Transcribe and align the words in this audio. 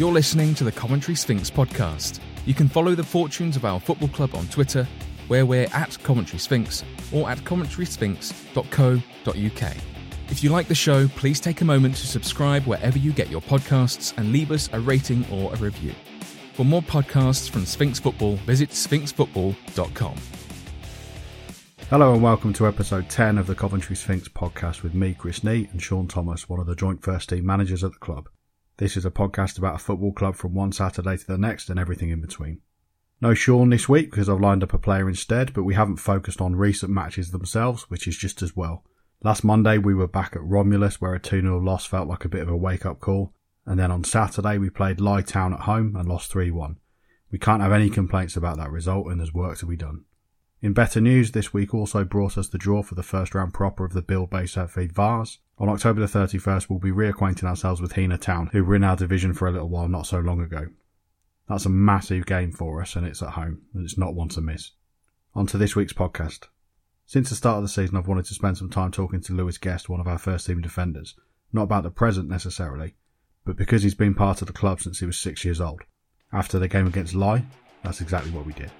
You're 0.00 0.10
listening 0.10 0.54
to 0.54 0.64
the 0.64 0.72
Coventry 0.72 1.14
Sphinx 1.14 1.50
podcast. 1.50 2.20
You 2.46 2.54
can 2.54 2.70
follow 2.70 2.94
the 2.94 3.04
fortunes 3.04 3.54
of 3.54 3.66
our 3.66 3.78
football 3.78 4.08
club 4.08 4.34
on 4.34 4.46
Twitter, 4.46 4.88
where 5.28 5.44
we're 5.44 5.68
at 5.74 6.02
Coventry 6.02 6.38
Sphinx 6.38 6.82
or 7.12 7.28
at 7.28 7.36
coventrysphinx.co.uk. 7.40 9.76
If 10.30 10.42
you 10.42 10.48
like 10.48 10.68
the 10.68 10.74
show, 10.74 11.06
please 11.08 11.38
take 11.38 11.60
a 11.60 11.66
moment 11.66 11.96
to 11.96 12.06
subscribe 12.06 12.64
wherever 12.64 12.96
you 12.96 13.12
get 13.12 13.28
your 13.28 13.42
podcasts 13.42 14.16
and 14.16 14.32
leave 14.32 14.50
us 14.50 14.70
a 14.72 14.80
rating 14.80 15.26
or 15.30 15.52
a 15.52 15.56
review. 15.58 15.92
For 16.54 16.64
more 16.64 16.80
podcasts 16.80 17.50
from 17.50 17.66
Sphinx 17.66 18.00
Football, 18.00 18.36
visit 18.36 18.70
sphinxfootball.com. 18.70 20.14
Hello 21.90 22.14
and 22.14 22.22
welcome 22.22 22.54
to 22.54 22.66
episode 22.66 23.10
10 23.10 23.36
of 23.36 23.46
the 23.46 23.54
Coventry 23.54 23.96
Sphinx 23.96 24.30
podcast 24.30 24.82
with 24.82 24.94
me, 24.94 25.12
Chris 25.12 25.44
Nee, 25.44 25.68
and 25.72 25.82
Shaun 25.82 26.08
Thomas, 26.08 26.48
one 26.48 26.58
of 26.58 26.66
the 26.66 26.74
joint 26.74 27.02
first 27.02 27.28
team 27.28 27.44
managers 27.44 27.84
at 27.84 27.92
the 27.92 27.98
club. 27.98 28.30
This 28.80 28.96
is 28.96 29.04
a 29.04 29.10
podcast 29.10 29.58
about 29.58 29.74
a 29.74 29.78
football 29.78 30.14
club 30.14 30.36
from 30.36 30.54
one 30.54 30.72
Saturday 30.72 31.18
to 31.18 31.26
the 31.26 31.36
next 31.36 31.68
and 31.68 31.78
everything 31.78 32.08
in 32.08 32.22
between. 32.22 32.62
No 33.20 33.34
Shaun 33.34 33.68
this 33.68 33.90
week 33.90 34.10
because 34.10 34.26
I've 34.26 34.40
lined 34.40 34.62
up 34.62 34.72
a 34.72 34.78
player 34.78 35.06
instead, 35.06 35.52
but 35.52 35.64
we 35.64 35.74
haven't 35.74 35.98
focused 35.98 36.40
on 36.40 36.56
recent 36.56 36.90
matches 36.90 37.30
themselves, 37.30 37.90
which 37.90 38.08
is 38.08 38.16
just 38.16 38.40
as 38.40 38.56
well. 38.56 38.82
Last 39.22 39.44
Monday 39.44 39.76
we 39.76 39.92
were 39.92 40.08
back 40.08 40.34
at 40.34 40.42
Romulus 40.42 40.98
where 40.98 41.14
a 41.14 41.20
2-0 41.20 41.62
loss 41.62 41.84
felt 41.84 42.08
like 42.08 42.24
a 42.24 42.30
bit 42.30 42.40
of 42.40 42.48
a 42.48 42.56
wake 42.56 42.86
up 42.86 43.00
call, 43.00 43.34
and 43.66 43.78
then 43.78 43.90
on 43.90 44.02
Saturday 44.02 44.56
we 44.56 44.70
played 44.70 44.98
Lye 44.98 45.20
Town 45.20 45.52
at 45.52 45.60
home 45.60 45.94
and 45.94 46.08
lost 46.08 46.32
3-1. 46.32 46.76
We 47.30 47.38
can't 47.38 47.60
have 47.60 47.72
any 47.72 47.90
complaints 47.90 48.34
about 48.34 48.56
that 48.56 48.70
result 48.70 49.08
and 49.08 49.20
there's 49.20 49.34
work 49.34 49.58
to 49.58 49.66
be 49.66 49.76
done. 49.76 50.06
In 50.62 50.72
better 50.72 51.02
news, 51.02 51.32
this 51.32 51.52
week 51.52 51.74
also 51.74 52.04
brought 52.04 52.38
us 52.38 52.48
the 52.48 52.56
draw 52.56 52.82
for 52.82 52.94
the 52.94 53.02
first 53.02 53.34
round 53.34 53.52
proper 53.52 53.84
of 53.84 53.92
the 53.92 54.00
Bill 54.00 54.24
Base 54.24 54.56
Feed 54.70 54.92
Vars. 54.92 55.38
On 55.60 55.68
October 55.68 56.00
the 56.00 56.06
31st, 56.06 56.70
we'll 56.70 56.78
be 56.78 56.90
reacquainting 56.90 57.44
ourselves 57.44 57.82
with 57.82 57.92
Heanor 57.92 58.18
Town, 58.18 58.48
who 58.50 58.64
were 58.64 58.74
in 58.74 58.82
our 58.82 58.96
division 58.96 59.34
for 59.34 59.46
a 59.46 59.52
little 59.52 59.68
while 59.68 59.88
not 59.88 60.06
so 60.06 60.18
long 60.18 60.40
ago. 60.40 60.68
That's 61.50 61.66
a 61.66 61.70
massive 61.70 62.24
game 62.24 62.50
for 62.50 62.80
us, 62.80 62.96
and 62.96 63.06
it's 63.06 63.22
at 63.22 63.32
home, 63.32 63.60
and 63.74 63.84
it's 63.84 63.98
not 63.98 64.14
one 64.14 64.30
to 64.30 64.40
miss. 64.40 64.70
On 65.34 65.46
to 65.48 65.58
this 65.58 65.76
week's 65.76 65.92
podcast. 65.92 66.46
Since 67.04 67.28
the 67.28 67.34
start 67.34 67.58
of 67.58 67.64
the 67.64 67.68
season, 67.68 67.98
I've 67.98 68.08
wanted 68.08 68.24
to 68.24 68.34
spend 68.34 68.56
some 68.56 68.70
time 68.70 68.90
talking 68.90 69.20
to 69.20 69.34
Louis 69.34 69.58
Guest, 69.58 69.90
one 69.90 70.00
of 70.00 70.08
our 70.08 70.16
first 70.16 70.46
team 70.46 70.62
defenders. 70.62 71.14
Not 71.52 71.64
about 71.64 71.82
the 71.82 71.90
present 71.90 72.30
necessarily, 72.30 72.94
but 73.44 73.58
because 73.58 73.82
he's 73.82 73.94
been 73.94 74.14
part 74.14 74.40
of 74.40 74.46
the 74.46 74.54
club 74.54 74.80
since 74.80 75.00
he 75.00 75.06
was 75.06 75.18
six 75.18 75.44
years 75.44 75.60
old. 75.60 75.82
After 76.32 76.58
the 76.58 76.68
game 76.68 76.86
against 76.86 77.14
Lye, 77.14 77.44
that's 77.82 78.00
exactly 78.00 78.30
what 78.30 78.46
we 78.46 78.54
did. 78.54 78.70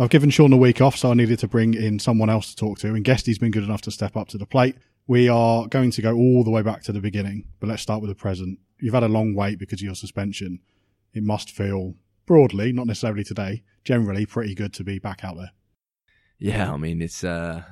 I've 0.00 0.10
given 0.10 0.30
Shaun 0.30 0.52
a 0.52 0.56
week 0.56 0.80
off, 0.80 0.96
so 0.96 1.10
I 1.10 1.14
needed 1.14 1.40
to 1.40 1.48
bring 1.48 1.74
in 1.74 1.98
someone 1.98 2.30
else 2.30 2.50
to 2.50 2.56
talk 2.56 2.78
to, 2.80 2.94
and 2.94 3.04
Guesty's 3.04 3.38
been 3.38 3.50
good 3.50 3.64
enough 3.64 3.80
to 3.82 3.90
step 3.90 4.16
up 4.16 4.28
to 4.28 4.38
the 4.38 4.46
plate. 4.46 4.76
We 5.08 5.28
are 5.28 5.66
going 5.66 5.90
to 5.90 6.02
go 6.02 6.14
all 6.14 6.44
the 6.44 6.52
way 6.52 6.62
back 6.62 6.82
to 6.84 6.92
the 6.92 7.00
beginning, 7.00 7.48
but 7.58 7.68
let's 7.68 7.82
start 7.82 8.00
with 8.00 8.08
the 8.08 8.14
present. 8.14 8.60
You've 8.80 8.94
had 8.94 9.02
a 9.02 9.08
long 9.08 9.34
wait 9.34 9.58
because 9.58 9.80
of 9.80 9.86
your 9.86 9.96
suspension. 9.96 10.60
It 11.14 11.24
must 11.24 11.50
feel 11.50 11.94
broadly, 12.26 12.72
not 12.72 12.86
necessarily 12.86 13.24
today, 13.24 13.64
generally 13.82 14.24
pretty 14.24 14.54
good 14.54 14.72
to 14.74 14.84
be 14.84 15.00
back 15.00 15.24
out 15.24 15.36
there. 15.36 15.50
Yeah, 16.38 16.72
I 16.72 16.76
mean 16.76 17.02
it's 17.02 17.24
uh, 17.24 17.64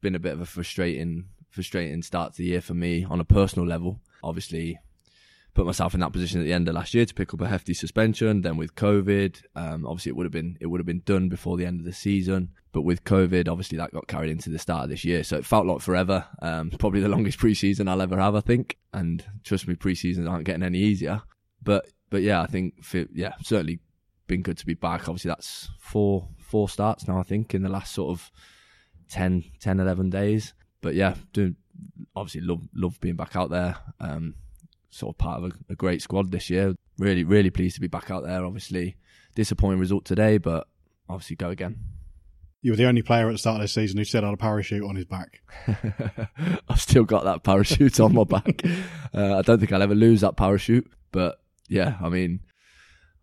been 0.00 0.16
a 0.16 0.18
bit 0.18 0.32
of 0.32 0.40
a 0.40 0.46
frustrating, 0.46 1.26
frustrating 1.48 2.02
start 2.02 2.32
to 2.32 2.38
the 2.38 2.48
year 2.48 2.60
for 2.60 2.74
me 2.74 3.04
on 3.04 3.20
a 3.20 3.24
personal 3.24 3.68
level. 3.68 4.00
Obviously, 4.24 4.80
put 5.54 5.66
myself 5.66 5.94
in 5.94 6.00
that 6.00 6.12
position 6.12 6.40
at 6.40 6.44
the 6.44 6.52
end 6.52 6.68
of 6.68 6.74
last 6.74 6.94
year 6.94 7.04
to 7.04 7.14
pick 7.14 7.34
up 7.34 7.40
a 7.40 7.48
hefty 7.48 7.74
suspension. 7.74 8.42
Then 8.42 8.56
with 8.56 8.74
COVID, 8.74 9.42
um, 9.56 9.86
obviously 9.86 10.10
it 10.10 10.16
would 10.16 10.24
have 10.24 10.32
been 10.32 10.56
it 10.60 10.66
would 10.66 10.80
have 10.80 10.86
been 10.86 11.02
done 11.04 11.28
before 11.28 11.56
the 11.56 11.66
end 11.66 11.80
of 11.80 11.86
the 11.86 11.92
season. 11.92 12.50
But 12.72 12.82
with 12.82 13.04
COVID, 13.04 13.48
obviously 13.48 13.78
that 13.78 13.92
got 13.92 14.08
carried 14.08 14.30
into 14.30 14.50
the 14.50 14.58
start 14.58 14.84
of 14.84 14.90
this 14.90 15.04
year, 15.04 15.24
so 15.24 15.36
it 15.36 15.46
felt 15.46 15.66
like 15.66 15.80
forever. 15.80 16.26
Um, 16.40 16.70
probably 16.78 17.00
the 17.00 17.08
longest 17.16 17.38
preseason 17.38 17.88
I'll 17.88 18.02
ever 18.02 18.18
have, 18.18 18.34
I 18.34 18.40
think. 18.40 18.76
And 18.92 19.24
trust 19.44 19.66
me, 19.66 19.74
preseasons 19.74 20.30
aren't 20.30 20.44
getting 20.44 20.62
any 20.62 20.78
easier. 20.78 21.22
But 21.62 21.86
but 22.10 22.22
yeah, 22.22 22.40
I 22.40 22.46
think 22.46 22.84
for, 22.84 23.06
yeah, 23.12 23.34
certainly 23.42 23.80
been 24.26 24.42
good 24.42 24.58
to 24.58 24.66
be 24.66 24.74
back. 24.74 25.08
Obviously 25.08 25.30
that's 25.30 25.70
four 25.80 26.28
four 26.38 26.68
starts 26.68 27.08
now. 27.08 27.18
I 27.18 27.22
think 27.24 27.54
in 27.54 27.62
the 27.62 27.68
last 27.68 27.92
sort 27.94 28.10
of 28.10 28.30
10, 29.08 29.44
10 29.60 29.80
11 29.80 30.10
days. 30.10 30.54
But 30.80 30.94
yeah, 30.94 31.14
do 31.32 31.54
obviously 32.14 32.42
love 32.42 32.68
love 32.74 33.00
being 33.00 33.16
back 33.16 33.36
out 33.36 33.50
there. 33.50 33.76
Um, 34.00 34.34
sort 34.90 35.14
of 35.14 35.18
part 35.18 35.42
of 35.42 35.50
a, 35.50 35.72
a, 35.72 35.74
great 35.74 36.02
squad 36.02 36.30
this 36.30 36.50
year. 36.50 36.74
Really, 36.98 37.24
really 37.24 37.50
pleased 37.50 37.74
to 37.76 37.80
be 37.80 37.86
back 37.86 38.10
out 38.10 38.24
there. 38.24 38.44
Obviously, 38.44 38.96
disappointing 39.34 39.78
result 39.78 40.04
today, 40.04 40.38
but 40.38 40.66
obviously 41.08 41.36
go 41.36 41.50
again. 41.50 41.78
You 42.60 42.72
were 42.72 42.76
the 42.76 42.86
only 42.86 43.02
player 43.02 43.28
at 43.28 43.32
the 43.32 43.38
start 43.38 43.56
of 43.56 43.62
this 43.62 43.72
season 43.72 43.98
who 43.98 44.04
still 44.04 44.24
had 44.24 44.34
a 44.34 44.36
parachute 44.36 44.82
on 44.82 44.96
his 44.96 45.04
back. 45.04 45.42
I've 46.68 46.80
still 46.80 47.04
got 47.04 47.24
that 47.24 47.44
parachute 47.44 48.00
on 48.00 48.14
my 48.14 48.24
back. 48.24 48.62
Uh, 49.14 49.38
I 49.38 49.42
don't 49.42 49.58
think 49.58 49.72
I'll 49.72 49.80
ever 49.80 49.94
lose 49.94 50.20
that 50.20 50.36
parachute, 50.36 50.86
but 51.12 51.40
yeah, 51.66 51.96
I 52.02 52.10
mean, 52.10 52.40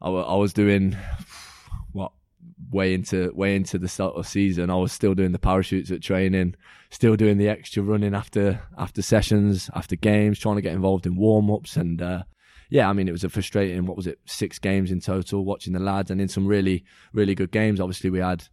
I, 0.02 0.10
I 0.10 0.36
was 0.36 0.52
doing 0.52 0.98
way 2.72 2.94
into 2.94 3.32
way 3.34 3.56
into 3.56 3.78
the 3.78 3.88
start 3.88 4.16
of 4.16 4.28
season, 4.28 4.70
I 4.70 4.76
was 4.76 4.92
still 4.92 5.14
doing 5.14 5.32
the 5.32 5.40
parachutes 5.40 5.92
at 5.92 6.02
training, 6.02 6.56
still 6.90 7.16
doing 7.16 7.38
the 7.38 7.50
extra 7.50 7.84
running 7.84 8.16
after 8.16 8.62
after 8.78 9.02
sessions, 9.02 9.70
after 9.74 9.96
games, 9.96 10.40
trying 10.40 10.56
to 10.56 10.62
get 10.62 10.74
involved 10.74 11.06
in 11.06 11.16
warm 11.16 11.52
ups, 11.52 11.78
and 11.78 12.02
uh, 12.02 12.24
yeah, 12.70 12.90
I 12.90 12.94
mean 12.94 13.08
it 13.08 13.14
was 13.14 13.24
a 13.24 13.30
frustrating. 13.30 13.86
What 13.86 13.98
was 13.98 14.08
it? 14.08 14.20
Six 14.26 14.60
games 14.60 14.92
in 14.92 15.00
total, 15.00 15.46
watching 15.46 15.74
the 15.74 15.80
lads, 15.80 16.12
and 16.12 16.22
in 16.22 16.28
some 16.28 16.48
really 16.48 16.84
really 17.14 17.36
good 17.36 17.52
games. 17.52 17.80
Obviously, 17.80 18.10
we 18.10 18.20
had 18.20 18.48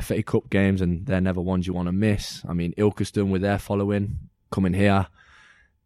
FA 0.00 0.22
Cup 0.22 0.50
games, 0.50 0.80
and 0.80 1.06
they're 1.06 1.20
never 1.20 1.40
ones 1.40 1.66
you 1.66 1.72
want 1.72 1.86
to 1.86 1.92
miss. 1.92 2.42
I 2.48 2.52
mean, 2.52 2.74
Ilkeston 2.78 3.30
with 3.30 3.42
their 3.42 3.58
following 3.58 4.18
coming 4.50 4.74
here, 4.74 5.06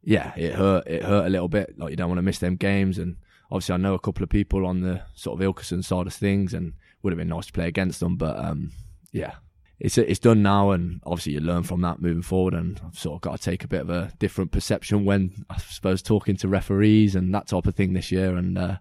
yeah, 0.02 0.32
it 0.36 0.54
hurt. 0.54 0.86
It 0.86 1.02
hurt 1.02 1.26
a 1.26 1.30
little 1.30 1.48
bit. 1.48 1.78
Like 1.78 1.90
you 1.90 1.96
don't 1.96 2.08
want 2.08 2.18
to 2.18 2.22
miss 2.22 2.38
them 2.38 2.56
games, 2.56 2.98
and 2.98 3.16
obviously 3.50 3.74
I 3.74 3.78
know 3.78 3.94
a 3.94 3.98
couple 3.98 4.22
of 4.22 4.30
people 4.30 4.66
on 4.66 4.80
the 4.80 5.02
sort 5.14 5.40
of 5.40 5.46
Ilkeston 5.46 5.84
side 5.84 6.06
of 6.06 6.14
things, 6.14 6.54
and 6.54 6.74
would 7.02 7.12
have 7.12 7.18
been 7.18 7.28
nice 7.28 7.46
to 7.46 7.52
play 7.52 7.68
against 7.68 8.00
them. 8.00 8.16
But 8.16 8.38
um, 8.38 8.72
yeah, 9.12 9.34
it's 9.80 9.98
it's 9.98 10.18
done 10.18 10.42
now, 10.42 10.70
and 10.70 11.00
obviously 11.04 11.34
you 11.34 11.40
learn 11.40 11.62
from 11.62 11.80
that 11.82 12.00
moving 12.00 12.22
forward. 12.22 12.54
And 12.54 12.80
I've 12.84 12.98
sort 12.98 13.16
of 13.16 13.20
got 13.20 13.36
to 13.36 13.42
take 13.42 13.64
a 13.64 13.68
bit 13.68 13.82
of 13.82 13.90
a 13.90 14.12
different 14.18 14.52
perception 14.52 15.04
when 15.04 15.44
I 15.50 15.58
suppose 15.58 16.02
talking 16.02 16.36
to 16.38 16.48
referees 16.48 17.14
and 17.14 17.34
that 17.34 17.48
type 17.48 17.66
of 17.66 17.74
thing 17.74 17.92
this 17.92 18.10
year. 18.10 18.36
And 18.36 18.58
uh, 18.58 18.76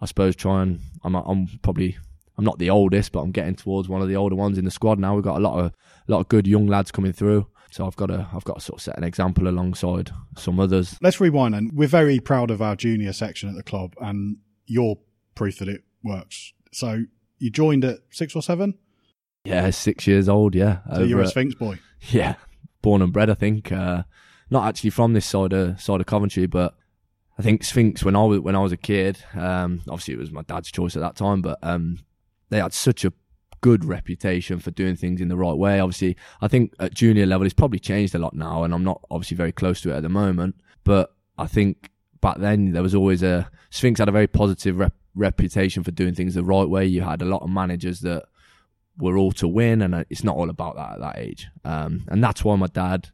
I 0.00 0.06
suppose 0.06 0.36
try 0.36 0.62
and 0.62 0.80
I'm 1.04 1.14
I'm 1.14 1.46
probably 1.62 1.96
I'm 2.36 2.44
not 2.44 2.58
the 2.58 2.70
oldest, 2.70 3.12
but 3.12 3.20
I'm 3.20 3.30
getting 3.30 3.54
towards 3.54 3.88
one 3.88 4.02
of 4.02 4.08
the 4.08 4.16
older 4.16 4.36
ones 4.36 4.58
in 4.58 4.64
the 4.64 4.70
squad 4.70 4.98
now. 4.98 5.14
We've 5.14 5.24
got 5.24 5.38
a 5.38 5.40
lot 5.40 5.58
of 5.58 5.66
a 5.66 6.12
lot 6.12 6.20
of 6.20 6.28
good 6.28 6.46
young 6.46 6.66
lads 6.66 6.90
coming 6.90 7.12
through. 7.12 7.46
So 7.72 7.86
I've 7.86 7.96
got 7.96 8.06
to 8.06 8.28
I've 8.34 8.44
got 8.44 8.58
to 8.58 8.60
sort 8.60 8.78
of 8.78 8.82
set 8.82 8.98
an 8.98 9.04
example 9.04 9.48
alongside 9.48 10.10
some 10.36 10.60
others. 10.60 10.98
Let's 11.00 11.20
rewind 11.20 11.54
and 11.54 11.72
we're 11.72 11.88
very 11.88 12.20
proud 12.20 12.50
of 12.50 12.60
our 12.60 12.76
junior 12.76 13.14
section 13.14 13.48
at 13.48 13.54
the 13.54 13.62
club 13.62 13.94
and 13.98 14.36
you're 14.66 14.98
proof 15.34 15.58
that 15.58 15.68
it 15.68 15.82
works. 16.04 16.52
So 16.70 17.04
you 17.38 17.50
joined 17.50 17.84
at 17.86 18.00
six 18.10 18.36
or 18.36 18.42
seven? 18.42 18.74
Yeah, 19.44 19.70
six 19.70 20.06
years 20.06 20.28
old. 20.28 20.54
Yeah, 20.54 20.80
so 20.94 21.02
you're 21.02 21.22
a 21.22 21.26
Sphinx 21.28 21.54
boy. 21.54 21.78
Yeah, 22.10 22.34
born 22.82 23.00
and 23.00 23.12
bred. 23.12 23.30
I 23.30 23.34
think 23.34 23.70
uh, 23.70 24.02
not 24.50 24.66
actually 24.66 24.90
from 24.90 25.12
this 25.12 25.24
side 25.24 25.52
of 25.52 25.80
side 25.80 26.00
of 26.00 26.06
Coventry, 26.06 26.46
but 26.46 26.74
I 27.38 27.42
think 27.42 27.64
Sphinx 27.64 28.04
when 28.04 28.16
I 28.16 28.24
was 28.24 28.40
when 28.40 28.56
I 28.56 28.60
was 28.60 28.72
a 28.72 28.76
kid. 28.76 29.24
Um, 29.34 29.82
obviously, 29.88 30.14
it 30.14 30.20
was 30.20 30.32
my 30.32 30.42
dad's 30.42 30.70
choice 30.70 30.96
at 30.96 31.00
that 31.00 31.16
time, 31.16 31.42
but 31.42 31.58
um, 31.62 32.00
they 32.50 32.60
had 32.60 32.72
such 32.72 33.04
a 33.04 33.12
good 33.62 33.84
reputation 33.84 34.58
for 34.58 34.70
doing 34.70 34.96
things 34.96 35.20
in 35.20 35.28
the 35.28 35.36
right 35.36 35.56
way. 35.56 35.80
Obviously, 35.80 36.16
I 36.42 36.48
think 36.48 36.74
at 36.78 36.92
junior 36.92 37.24
level 37.24 37.46
it's 37.46 37.54
probably 37.54 37.78
changed 37.78 38.14
a 38.14 38.18
lot 38.18 38.34
now, 38.34 38.64
and 38.64 38.74
I'm 38.74 38.84
not 38.84 39.02
obviously 39.10 39.38
very 39.38 39.52
close 39.52 39.80
to 39.82 39.92
it 39.92 39.96
at 39.96 40.02
the 40.02 40.10
moment. 40.10 40.56
But 40.84 41.14
I 41.38 41.46
think 41.46 41.90
back 42.20 42.38
then 42.38 42.72
there 42.72 42.82
was 42.82 42.94
always 42.94 43.22
a 43.22 43.50
Sphinx 43.70 43.98
had 43.98 44.08
a 44.08 44.12
very 44.12 44.26
positive 44.26 44.78
rep, 44.78 44.94
reputation 45.14 45.82
for 45.82 45.92
doing 45.92 46.14
things 46.14 46.34
the 46.34 46.44
right 46.44 46.68
way. 46.68 46.84
You 46.84 47.00
had 47.00 47.22
a 47.22 47.26
lot 47.26 47.42
of 47.42 47.48
managers 47.48 48.00
that 48.00 48.24
were 48.98 49.16
all 49.16 49.32
to 49.32 49.48
win, 49.48 49.80
and 49.80 50.04
it's 50.10 50.24
not 50.24 50.36
all 50.36 50.50
about 50.50 50.76
that 50.76 50.92
at 50.92 51.00
that 51.00 51.18
age. 51.18 51.48
Um, 51.64 52.04
and 52.08 52.22
that's 52.22 52.44
why 52.44 52.56
my 52.56 52.66
dad 52.66 53.08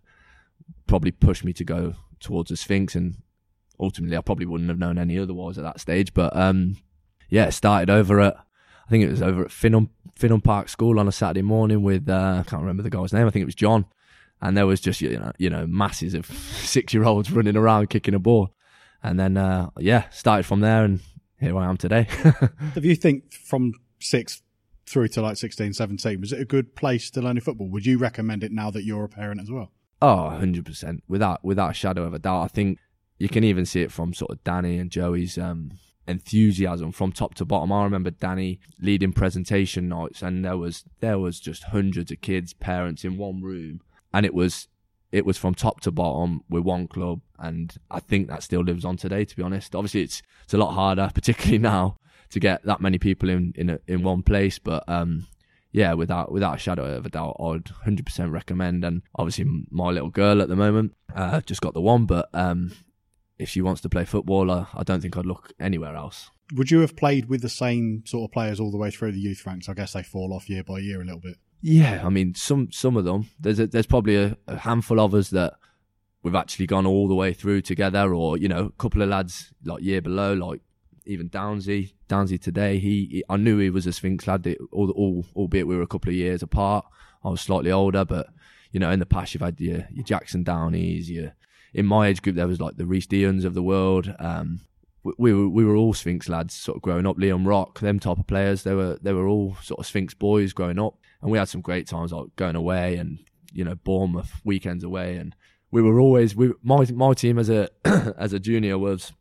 probably 0.87 1.13
pushed 1.13 1.45
me 1.45 1.53
to 1.53 1.65
go 1.65 1.95
towards 2.21 2.49
the 2.49 2.57
Sphinx, 2.57 2.95
and 2.95 3.17
ultimately 3.79 4.17
I 4.17 4.23
probably 4.23 4.47
wouldn't 4.47 4.71
have 4.71 4.79
known 4.79 4.99
any 4.99 5.19
otherwise 5.19 5.59
at 5.59 5.65
that 5.65 5.79
stage. 5.79 6.15
But 6.15 6.35
um, 6.35 6.79
yeah, 7.29 7.47
it 7.47 7.53
started 7.53 7.91
over 7.91 8.21
at 8.21 8.37
I 8.89 8.91
think 8.91 9.05
it 9.05 9.11
was 9.11 9.23
over 9.23 9.43
at 9.43 9.49
Finham 9.49 9.91
Finham 10.19 10.43
Park 10.43 10.69
School 10.69 10.99
on 10.99 11.07
a 11.07 11.13
Saturday 11.13 11.43
morning 11.43 11.83
with 11.83 12.09
uh, 12.09 12.39
I 12.41 12.49
can't 12.49 12.63
remember 12.63 12.83
the 12.83 12.91
guy's 12.91 13.13
name. 13.13 13.27
I 13.27 13.31
think 13.31 13.43
it 13.43 13.47
was 13.47 13.55
John, 13.55 13.85
and 14.41 14.57
there 14.57 14.67
was 14.67 14.81
just 14.81 15.01
you 15.01 15.19
know 15.19 15.33
you 15.39 15.51
know 15.51 15.67
masses 15.67 16.15
of 16.15 16.27
six 16.65 16.95
year 16.95 17.05
olds 17.05 17.31
running 17.31 17.57
around 17.57 17.91
kicking 17.91 18.15
a 18.15 18.19
ball, 18.19 18.51
and 19.03 19.21
then 19.21 19.37
uh, 19.37 19.71
yeah 19.79 20.09
started 20.09 20.45
from 20.45 20.61
there 20.61 20.85
and 20.85 21.01
here 21.41 21.57
I 21.57 21.67
am 21.67 21.77
today. 21.77 22.07
if 22.75 22.85
you 22.85 22.97
think 22.97 23.33
from 23.33 23.75
six 24.01 24.43
through 24.87 25.09
to 25.09 25.23
like 25.23 25.37
16, 25.37 25.75
17, 25.75 26.21
was 26.21 26.33
it 26.33 26.41
a 26.41 26.45
good 26.45 26.75
place 26.75 27.11
to 27.11 27.21
learn 27.21 27.39
football? 27.41 27.69
Would 27.69 27.87
you 27.87 27.99
recommend 27.99 28.43
it 28.43 28.53
now 28.53 28.71
that 28.71 28.85
you're 28.85 29.05
a 29.05 29.09
parent 29.09 29.41
as 29.41 29.51
well? 29.51 29.71
Oh, 30.01 30.31
100%. 30.33 31.01
Without, 31.09 31.45
without 31.45 31.71
a 31.71 31.75
shadow 31.75 32.05
of 32.05 32.15
a 32.15 32.19
doubt. 32.19 32.43
I 32.43 32.49
think 32.49 32.79
you 33.19 33.29
can 33.29 33.45
even 33.45 33.67
see 33.67 33.83
it 33.83 33.93
from 33.93 34.15
sort 34.15 34.31
of 34.31 34.43
Danny 34.45 34.79
and 34.79 34.91
Joey's 34.91 35.37
um, 35.37 35.73
enthusiasm 36.09 36.93
from 36.93 37.13
top 37.13 37.35
to 37.37 37.45
bottom. 37.45 37.71
I 37.73 37.85
remember 37.85 38.11
Danny 38.11 38.59
leading 38.81 39.13
presentation 39.13 39.89
nights 39.89 40.23
and 40.23 40.45
there 40.45 40.57
was, 40.57 40.85
there 41.01 41.19
was 41.19 41.39
just 41.39 41.65
hundreds 41.65 42.11
of 42.11 42.21
kids, 42.21 42.53
parents 42.55 43.05
in 43.05 43.17
one 43.17 43.43
room. 43.43 43.81
And 44.13 44.25
it 44.25 44.35
was 44.35 44.69
it 45.11 45.25
was 45.25 45.39
from 45.39 45.55
top 45.55 45.81
to 45.81 45.91
bottom 45.91 46.43
with 46.49 46.65
one 46.65 46.87
club, 46.87 47.21
and 47.39 47.75
I 47.91 48.01
think 48.01 48.29
that 48.29 48.43
still 48.43 48.61
lives 48.61 48.85
on 48.85 48.97
today. 48.97 49.25
To 49.25 49.37
be 49.37 49.43
honest, 49.43 49.75
obviously 49.75 50.03
it's 50.03 50.23
it's 50.45 50.55
a 50.55 50.59
lot 50.59 50.73
harder, 50.73 51.11
particularly 51.15 51.59
now, 51.59 51.97
to 52.31 52.41
get 52.41 52.63
that 52.65 52.81
many 52.81 52.99
people 52.99 53.29
in 53.29 53.53
in 53.57 53.71
a, 53.71 53.79
in 53.87 54.03
one 54.03 54.23
place. 54.23 54.59
But 54.59 54.85
um, 54.89 55.27
yeah, 55.73 55.95
without 55.95 56.31
without 56.31 56.57
a 56.57 56.59
shadow 56.59 56.97
of 56.97 57.07
a 57.07 57.11
doubt, 57.11 57.37
I'd 57.41 57.65
100% 57.65 58.31
recommend. 58.31 58.85
And 58.85 59.03
obviously, 59.15 59.47
my 59.71 59.91
little 59.91 60.11
girl 60.11 60.43
at 60.43 60.49
the 60.49 60.57
moment 60.57 60.95
uh, 61.15 61.41
just 61.41 61.63
got 61.63 61.75
the 61.75 61.81
one, 61.81 62.05
but 62.05 62.29
um, 62.35 62.73
if 63.39 63.49
she 63.49 63.61
wants 63.61 63.81
to 63.83 63.89
play 63.89 64.05
football, 64.05 64.51
uh, 64.51 64.67
I 64.75 64.83
don't 64.83 65.01
think 65.01 65.17
I'd 65.17 65.27
look 65.27 65.53
anywhere 65.61 65.95
else. 65.95 66.31
Would 66.55 66.71
you 66.71 66.81
have 66.81 66.97
played 66.97 67.29
with 67.29 67.43
the 67.43 67.49
same 67.49 68.03
sort 68.07 68.29
of 68.29 68.33
players 68.33 68.59
all 68.59 68.71
the 68.71 68.79
way 68.79 68.91
through 68.91 69.13
the 69.13 69.21
youth 69.21 69.45
ranks? 69.47 69.69
I 69.69 69.75
guess 69.75 69.93
they 69.93 70.03
fall 70.03 70.33
off 70.33 70.49
year 70.49 70.65
by 70.65 70.79
year 70.79 71.01
a 71.01 71.05
little 71.05 71.21
bit. 71.21 71.37
Yeah, 71.61 72.03
I 72.05 72.09
mean, 72.09 72.35
some 72.35 72.71
some 72.71 72.97
of 72.97 73.05
them. 73.05 73.29
There's 73.39 73.59
a, 73.59 73.67
there's 73.67 73.87
probably 73.87 74.17
a, 74.17 74.37
a 74.47 74.57
handful 74.57 75.01
of 75.01 75.15
us 75.15 75.31
that 75.31 75.55
we've 76.23 76.35
actually 76.35 76.67
gone 76.67 76.87
all 76.87 77.09
the 77.09 77.15
way 77.15 77.33
through 77.33 77.63
together, 77.63 78.15
or 78.15 78.39
you 78.39 78.49
know, 78.49 78.67
a 78.67 78.83
couple 78.83 79.03
of 79.03 79.09
lads 79.09 79.53
like 79.65 79.83
year 79.83 80.01
below, 80.01 80.35
like 80.35 80.61
even 81.05 81.29
Downsy, 81.29 81.93
Downsy 82.09 82.41
today. 82.41 82.79
He, 82.79 83.09
he 83.11 83.25
I 83.29 83.37
knew 83.37 83.59
he 83.59 83.71
was 83.71 83.87
a 83.87 83.93
Sphinx 83.93 84.27
lad, 84.27 84.57
all, 84.73 84.91
all, 84.91 85.27
albeit 85.35 85.67
we 85.67 85.77
were 85.77 85.83
a 85.83 85.87
couple 85.87 86.11
of 86.11 86.17
years 86.17 86.43
apart. 86.43 86.87
I 87.25 87.31
was 87.31 87.41
slightly 87.41 87.73
older, 87.73 88.05
but 88.05 88.29
you 88.71 88.79
know, 88.79 88.91
in 88.91 89.01
the 89.01 89.07
past 89.07 89.35
you've 89.35 89.43
had 89.43 89.61
your, 89.61 89.87
your 89.91 90.05
Jackson 90.05 90.45
Downies, 90.45 91.11
your 91.11 91.35
in 91.75 91.87
my 91.87 92.09
age 92.09 92.23
group 92.23 92.37
there 92.37 92.49
was 92.49 92.61
like 92.61 92.77
the 92.77 92.87
Reese 92.87 93.07
Deans 93.07 93.45
of 93.45 93.55
the 93.55 93.63
world. 93.63 94.15
Um, 94.19 94.61
we, 95.03 95.13
we, 95.19 95.33
were 95.33 95.49
we 95.49 95.65
were 95.65 95.77
all 95.77 95.95
Sphinx 95.95 96.29
lads, 96.29 96.55
sort 96.55 96.77
of 96.77 96.83
growing 96.83 97.07
up. 97.07 97.17
Liam 97.17 97.47
Rock, 97.47 97.81
them 97.81 97.99
type 97.99 98.19
of 98.19 98.27
players. 98.27 98.63
They 98.63 98.75
were 98.75 98.99
they 99.01 99.13
were 99.13 99.29
all 99.29 99.57
sort 99.63 99.81
of 99.81 99.87
Sphinx 99.87 100.15
boys 100.15 100.53
growing 100.53 100.79
up, 100.79 100.95
and 101.23 101.31
we 101.31 101.39
had 101.39 101.49
some 101.49 101.61
great 101.61 101.87
times 101.87 102.13
like 102.13 102.35
going 102.37 102.57
away 102.57 102.97
and 102.97 103.19
you 103.53 103.65
know 103.65 103.75
Bournemouth 103.75 104.41
weekends 104.45 104.85
away, 104.85 105.17
and 105.17 105.35
we 105.71 105.83
were 105.83 106.01
always 106.01 106.35
we 106.35 106.53
my 106.63 106.85
my 106.93 107.13
team 107.15 107.39
as 107.39 107.49
a 107.49 107.69
as 108.19 108.33
a 108.33 108.41
junior 108.41 108.79
was 108.79 109.13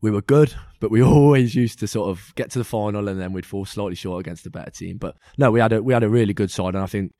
we 0.00 0.10
were 0.10 0.22
good, 0.22 0.54
but 0.80 0.90
we 0.90 1.02
always 1.02 1.54
used 1.54 1.78
to 1.80 1.86
sort 1.86 2.10
of 2.10 2.34
get 2.34 2.50
to 2.50 2.58
the 2.58 2.64
final 2.64 3.08
and 3.08 3.20
then 3.20 3.32
we'd 3.32 3.46
fall 3.46 3.64
slightly 3.64 3.94
short 3.94 4.20
against 4.20 4.46
a 4.46 4.50
better 4.50 4.70
team. 4.70 4.98
But 4.98 5.16
no, 5.38 5.50
we 5.50 5.60
had 5.60 5.72
a 5.72 5.82
we 5.82 5.94
had 5.94 6.02
a 6.02 6.08
really 6.08 6.34
good 6.34 6.50
side, 6.50 6.74
and 6.74 6.82
I 6.82 6.86
think 6.86 7.14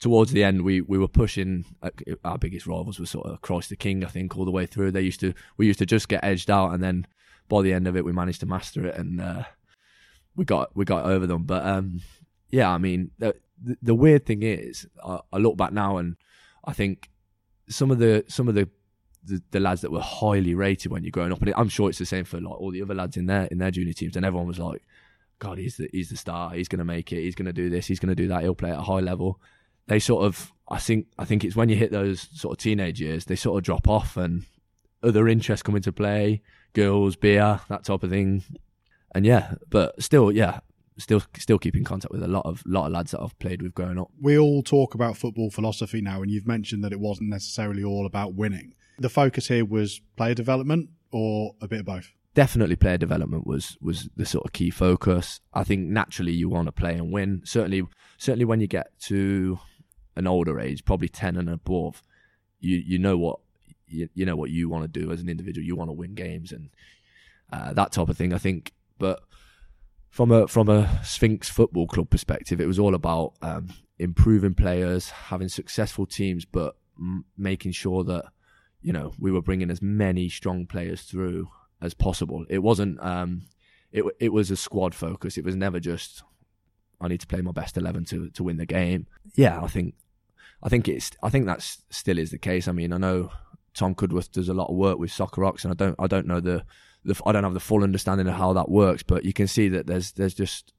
towards 0.00 0.32
the 0.32 0.44
end 0.44 0.62
we 0.62 0.80
we 0.80 0.98
were 0.98 1.08
pushing. 1.08 1.64
Our 2.24 2.38
biggest 2.38 2.66
rivals 2.66 2.98
were 2.98 3.06
sort 3.06 3.26
of 3.26 3.40
Christ 3.42 3.70
the 3.70 3.76
King, 3.76 4.04
I 4.04 4.08
think, 4.08 4.36
all 4.36 4.44
the 4.44 4.50
way 4.50 4.66
through. 4.66 4.92
They 4.92 5.02
used 5.02 5.20
to 5.20 5.34
we 5.56 5.66
used 5.66 5.78
to 5.78 5.86
just 5.86 6.08
get 6.08 6.24
edged 6.24 6.50
out, 6.50 6.72
and 6.72 6.82
then 6.82 7.06
by 7.48 7.62
the 7.62 7.72
end 7.72 7.86
of 7.86 7.96
it, 7.96 8.04
we 8.04 8.12
managed 8.12 8.40
to 8.40 8.46
master 8.46 8.86
it, 8.86 8.96
and 8.96 9.20
uh, 9.20 9.44
we 10.36 10.44
got 10.44 10.74
we 10.76 10.84
got 10.84 11.06
over 11.06 11.26
them. 11.26 11.44
But 11.44 11.64
um, 11.64 12.00
yeah, 12.50 12.70
I 12.70 12.78
mean, 12.78 13.10
the, 13.18 13.34
the, 13.62 13.76
the 13.82 13.94
weird 13.94 14.26
thing 14.26 14.42
is, 14.42 14.86
I, 15.04 15.20
I 15.32 15.38
look 15.38 15.56
back 15.56 15.72
now 15.72 15.96
and 15.96 16.16
I 16.64 16.72
think 16.72 17.10
some 17.68 17.90
of 17.90 17.98
the 17.98 18.24
some 18.28 18.48
of 18.48 18.54
the 18.54 18.68
the, 19.26 19.42
the, 19.52 19.60
lads 19.60 19.80
that 19.80 19.90
were 19.90 20.02
highly 20.02 20.54
rated 20.54 20.92
when 20.92 21.02
you're 21.02 21.10
growing 21.10 21.32
up, 21.32 21.40
and 21.40 21.54
I'm 21.56 21.70
sure 21.70 21.88
it's 21.88 21.98
the 21.98 22.04
same 22.04 22.24
for 22.24 22.40
like 22.40 22.60
all 22.60 22.70
the 22.70 22.82
other 22.82 22.94
lads 22.94 23.16
in 23.16 23.26
their 23.26 23.46
in 23.46 23.58
their 23.58 23.70
junior 23.70 23.94
teams, 23.94 24.16
and 24.16 24.26
everyone 24.26 24.46
was 24.46 24.58
like, 24.58 24.82
"God, 25.38 25.58
he's 25.58 25.78
the 25.78 25.88
he's 25.92 26.10
the 26.10 26.16
star. 26.16 26.50
He's 26.50 26.68
going 26.68 26.80
to 26.80 26.84
make 26.84 27.10
it. 27.12 27.22
He's 27.22 27.34
going 27.34 27.46
to 27.46 27.52
do 27.52 27.70
this. 27.70 27.86
He's 27.86 27.98
going 27.98 28.14
to 28.14 28.22
do 28.22 28.28
that. 28.28 28.42
He'll 28.42 28.54
play 28.54 28.70
at 28.70 28.78
a 28.78 28.82
high 28.82 29.00
level." 29.00 29.40
They 29.86 29.98
sort 29.98 30.24
of, 30.24 30.52
I 30.68 30.78
think, 30.78 31.06
I 31.18 31.24
think 31.24 31.44
it's 31.44 31.56
when 31.56 31.68
you 31.68 31.76
hit 31.76 31.92
those 31.92 32.28
sort 32.34 32.52
of 32.52 32.58
teenage 32.58 33.00
years, 33.00 33.26
they 33.26 33.36
sort 33.36 33.58
of 33.58 33.64
drop 33.64 33.88
off, 33.88 34.16
and 34.16 34.44
other 35.02 35.28
interests 35.28 35.62
come 35.62 35.76
into 35.76 35.92
play, 35.92 36.42
girls, 36.72 37.16
beer, 37.16 37.60
that 37.68 37.84
type 37.84 38.02
of 38.02 38.10
thing, 38.10 38.42
and 39.14 39.26
yeah, 39.26 39.54
but 39.68 40.02
still, 40.02 40.32
yeah, 40.32 40.60
still 40.98 41.22
still 41.38 41.58
keep 41.58 41.76
in 41.76 41.84
contact 41.84 42.12
with 42.12 42.22
a 42.22 42.28
lot 42.28 42.46
of 42.46 42.62
lot 42.66 42.86
of 42.86 42.92
lads 42.92 43.10
that 43.12 43.20
I've 43.20 43.38
played 43.38 43.62
with 43.62 43.74
growing 43.74 43.98
up. 43.98 44.10
We 44.20 44.38
all 44.38 44.62
talk 44.62 44.94
about 44.94 45.16
football 45.16 45.50
philosophy 45.50 46.00
now, 46.00 46.22
and 46.22 46.30
you've 46.30 46.46
mentioned 46.46 46.82
that 46.84 46.92
it 46.92 47.00
wasn't 47.00 47.30
necessarily 47.30 47.84
all 47.84 48.06
about 48.06 48.34
winning. 48.34 48.74
The 48.98 49.08
focus 49.08 49.48
here 49.48 49.64
was 49.64 50.00
player 50.16 50.34
development 50.34 50.90
or 51.10 51.54
a 51.60 51.68
bit 51.68 51.80
of 51.80 51.86
both? 51.86 52.12
Definitely 52.34 52.76
player 52.76 52.98
development 52.98 53.46
was 53.46 53.76
was 53.80 54.08
the 54.16 54.26
sort 54.26 54.44
of 54.44 54.52
key 54.52 54.70
focus. 54.70 55.40
I 55.52 55.64
think 55.64 55.88
naturally 55.88 56.32
you 56.32 56.48
want 56.48 56.66
to 56.66 56.72
play 56.72 56.94
and 56.94 57.12
win. 57.12 57.42
Certainly 57.44 57.84
certainly 58.18 58.44
when 58.44 58.60
you 58.60 58.66
get 58.66 58.98
to 59.02 59.58
an 60.16 60.26
older 60.26 60.60
age, 60.60 60.84
probably 60.84 61.08
10 61.08 61.36
and 61.36 61.48
above, 61.50 62.02
you 62.60 62.76
you 62.76 62.98
know 62.98 63.16
what 63.16 63.40
you, 63.86 64.08
you 64.14 64.24
know 64.24 64.36
what 64.36 64.50
you 64.50 64.68
want 64.68 64.84
to 64.84 65.00
do 65.00 65.12
as 65.12 65.20
an 65.20 65.28
individual. 65.28 65.66
You 65.66 65.76
want 65.76 65.88
to 65.88 65.92
win 65.94 66.14
games 66.14 66.52
and 66.52 66.70
uh, 67.52 67.72
that 67.74 67.92
type 67.92 68.08
of 68.08 68.16
thing. 68.16 68.32
I 68.32 68.38
think, 68.38 68.72
but 68.98 69.22
from 70.10 70.30
a 70.30 70.48
from 70.48 70.68
a 70.68 71.00
Sphinx 71.04 71.48
Football 71.48 71.86
Club 71.86 72.10
perspective, 72.10 72.60
it 72.60 72.66
was 72.66 72.78
all 72.78 72.94
about 72.94 73.34
um, 73.42 73.68
improving 73.98 74.54
players, 74.54 75.10
having 75.10 75.48
successful 75.48 76.06
teams, 76.06 76.44
but 76.44 76.76
m- 76.98 77.24
making 77.36 77.72
sure 77.72 78.02
that 78.04 78.26
you 78.84 78.92
know, 78.92 79.14
we 79.18 79.32
were 79.32 79.40
bringing 79.40 79.70
as 79.70 79.80
many 79.80 80.28
strong 80.28 80.66
players 80.66 81.02
through 81.02 81.48
as 81.80 81.94
possible. 81.94 82.44
It 82.50 82.58
wasn't, 82.58 83.02
um, 83.02 83.46
it 83.90 84.04
it 84.20 84.28
was 84.28 84.50
a 84.50 84.56
squad 84.56 84.94
focus. 84.94 85.38
It 85.38 85.44
was 85.44 85.56
never 85.56 85.80
just 85.80 86.22
I 87.00 87.08
need 87.08 87.20
to 87.20 87.26
play 87.26 87.40
my 87.40 87.50
best 87.50 87.78
eleven 87.78 88.04
to 88.06 88.28
to 88.28 88.42
win 88.42 88.58
the 88.58 88.66
game. 88.66 89.06
Yeah, 89.34 89.62
I 89.62 89.68
think 89.68 89.94
I 90.64 90.68
think 90.68 90.88
it's 90.88 91.10
I 91.22 91.28
think 91.28 91.46
that 91.46 91.62
still 91.90 92.18
is 92.18 92.30
the 92.30 92.38
case. 92.38 92.66
I 92.66 92.72
mean, 92.72 92.92
I 92.92 92.98
know 92.98 93.30
Tom 93.74 93.94
Cudworth 93.94 94.32
does 94.32 94.48
a 94.48 94.54
lot 94.54 94.70
of 94.70 94.76
work 94.76 94.98
with 94.98 95.12
Soccer 95.12 95.42
Rocks, 95.42 95.64
and 95.64 95.72
I 95.72 95.76
don't 95.76 95.96
I 95.98 96.06
don't 96.06 96.26
know 96.26 96.40
the, 96.40 96.64
the 97.04 97.20
I 97.26 97.32
don't 97.32 97.44
have 97.44 97.54
the 97.54 97.60
full 97.60 97.82
understanding 97.82 98.26
of 98.26 98.34
how 98.34 98.52
that 98.54 98.70
works, 98.70 99.02
but 99.02 99.24
you 99.24 99.32
can 99.32 99.46
see 99.46 99.68
that 99.68 99.86
there's 99.86 100.12
there's 100.12 100.34
just 100.34 100.72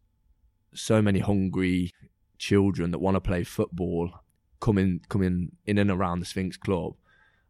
so 0.74 1.02
many 1.02 1.20
hungry 1.20 1.94
children 2.38 2.92
that 2.92 3.00
want 3.00 3.16
to 3.16 3.22
play 3.22 3.44
football 3.44 4.12
coming 4.60 5.02
coming 5.08 5.52
in 5.66 5.78
and 5.78 5.92
around 5.92 6.20
the 6.20 6.26
Sphinx 6.26 6.58
Club 6.58 6.96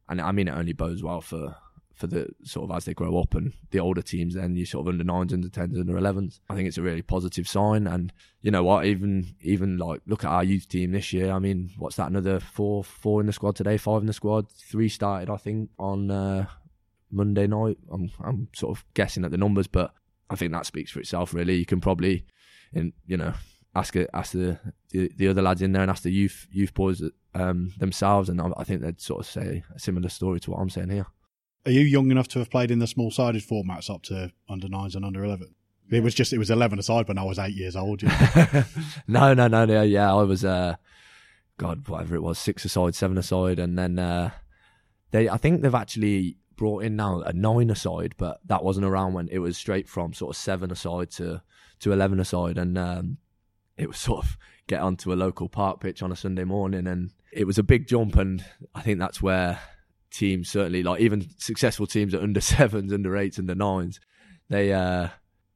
and 0.07 0.21
I 0.21 0.31
mean 0.31 0.47
it 0.47 0.51
only 0.51 0.73
bodes 0.73 1.03
well 1.03 1.21
for 1.21 1.55
for 1.95 2.07
the 2.07 2.27
sort 2.43 2.69
of 2.69 2.75
as 2.75 2.85
they 2.85 2.93
grow 2.93 3.17
up 3.17 3.33
and 3.35 3.53
the 3.71 3.79
older 3.79 4.01
teams 4.01 4.35
then 4.35 4.55
you 4.55 4.65
sort 4.65 4.85
of 4.85 4.89
under 4.89 5.03
nines 5.03 5.33
under 5.33 5.49
tens 5.49 5.79
under 5.79 5.97
elevens. 5.97 6.41
I 6.49 6.55
think 6.55 6.67
it's 6.67 6.77
a 6.77 6.81
really 6.81 7.01
positive 7.01 7.47
sign. 7.47 7.87
And 7.87 8.11
you 8.41 8.51
know 8.51 8.63
what? 8.63 8.85
Even 8.85 9.35
even 9.41 9.77
like 9.77 10.01
look 10.05 10.23
at 10.23 10.31
our 10.31 10.43
youth 10.43 10.67
team 10.67 10.91
this 10.91 11.13
year. 11.13 11.31
I 11.31 11.39
mean 11.39 11.71
what's 11.77 11.95
that? 11.95 12.09
Another 12.09 12.39
four 12.39 12.83
four 12.83 13.21
in 13.21 13.27
the 13.27 13.33
squad 13.33 13.55
today 13.55 13.77
five 13.77 14.01
in 14.01 14.07
the 14.07 14.13
squad. 14.13 14.51
Three 14.51 14.89
started 14.89 15.29
i 15.29 15.37
think 15.37 15.69
on 15.79 16.11
uh, 16.11 16.47
monday 17.11 17.47
night. 17.47 17.77
I'm 17.91 18.11
i'm 18.23 18.49
sort 18.53 18.77
of 18.77 18.85
guessing 18.93 19.25
at 19.25 19.31
the 19.31 19.37
numbers 19.37 19.67
but 19.67 19.93
i 20.29 20.35
think 20.35 20.51
that 20.51 20.65
speaks 20.65 20.91
for 20.91 20.99
itself 20.99 21.33
really. 21.33 21.55
You 21.55 21.65
can 21.65 21.81
probably 21.81 22.25
in 22.73 22.93
you 23.07 23.17
know 23.17 23.33
ask 23.75 23.95
it, 23.95 24.09
ask 24.13 24.31
the, 24.31 24.57
the, 24.91 25.11
the 25.17 25.27
other 25.27 25.41
lads 25.41 25.61
in 25.61 25.73
there 25.73 25.81
and 25.81 25.91
ask 25.91 26.03
the 26.03 26.11
youth 26.11 26.47
youth 26.51 26.73
boys 26.73 27.03
um, 27.33 27.73
themselves, 27.77 28.29
and 28.29 28.41
I, 28.41 28.49
I 28.57 28.63
think 28.63 28.81
they'd 28.81 29.01
sort 29.01 29.19
of 29.21 29.27
say 29.27 29.63
a 29.75 29.79
similar 29.79 30.09
story 30.09 30.39
to 30.41 30.51
what 30.51 30.59
I'm 30.59 30.69
saying 30.69 30.89
here. 30.89 31.05
Are 31.65 31.71
you 31.71 31.81
young 31.81 32.11
enough 32.11 32.27
to 32.29 32.39
have 32.39 32.49
played 32.49 32.69
in 32.69 32.79
the 32.79 32.87
small 32.87 33.09
sided 33.09 33.41
formats 33.41 33.89
up 33.89 34.03
to 34.03 34.31
under 34.47 34.67
nines 34.69 34.95
and 34.95 35.03
under 35.03 35.23
eleven? 35.23 35.55
It 35.89 36.03
was 36.03 36.13
just 36.13 36.33
it 36.33 36.37
was 36.37 36.51
eleven 36.51 36.79
aside 36.79 37.07
when 37.07 37.17
I 37.17 37.23
was 37.23 37.39
eight 37.39 37.55
years 37.55 37.75
old. 37.75 38.01
You 38.01 38.09
know? 38.09 38.63
no, 39.07 39.33
no, 39.33 39.47
no, 39.47 39.65
no. 39.65 39.81
Yeah, 39.81 40.13
I 40.13 40.23
was. 40.23 40.45
Uh, 40.45 40.75
God, 41.57 41.87
whatever 41.87 42.15
it 42.15 42.21
was, 42.21 42.37
six 42.37 42.65
aside, 42.65 42.95
seven 42.95 43.17
aside, 43.17 43.59
and 43.59 43.77
then 43.77 43.97
uh, 43.97 44.31
they. 45.11 45.29
I 45.29 45.37
think 45.37 45.61
they've 45.61 45.73
actually 45.73 46.37
brought 46.55 46.83
in 46.83 46.95
now 46.95 47.21
a 47.21 47.33
nine 47.33 47.69
aside, 47.69 48.15
but 48.17 48.39
that 48.45 48.63
wasn't 48.63 48.85
around 48.85 49.13
when 49.13 49.27
it 49.29 49.39
was 49.39 49.57
straight 49.57 49.87
from 49.87 50.13
sort 50.13 50.35
of 50.35 50.39
seven 50.39 50.71
aside 50.71 51.11
to 51.11 51.41
to 51.79 51.91
eleven 51.91 52.19
aside, 52.19 52.57
and 52.57 52.77
um, 52.77 53.17
it 53.77 53.87
was 53.87 53.97
sort 53.99 54.25
of 54.25 54.37
get 54.67 54.81
onto 54.81 55.13
a 55.13 55.15
local 55.15 55.49
park 55.49 55.79
pitch 55.79 56.03
on 56.03 56.11
a 56.11 56.15
Sunday 56.15 56.43
morning, 56.43 56.87
and 56.87 57.11
it 57.31 57.45
was 57.45 57.57
a 57.57 57.63
big 57.63 57.87
jump. 57.87 58.15
And 58.15 58.43
I 58.73 58.81
think 58.81 58.99
that's 58.99 59.21
where 59.21 59.59
teams 60.15 60.49
certainly, 60.49 60.83
like 60.83 61.01
even 61.01 61.27
successful 61.37 61.87
teams 61.87 62.13
at 62.13 62.21
under 62.21 62.41
sevens, 62.41 62.93
under 62.93 63.15
eights, 63.17 63.39
under 63.39 63.55
nines, 63.55 63.99
they 64.49 64.73
uh, 64.73 65.09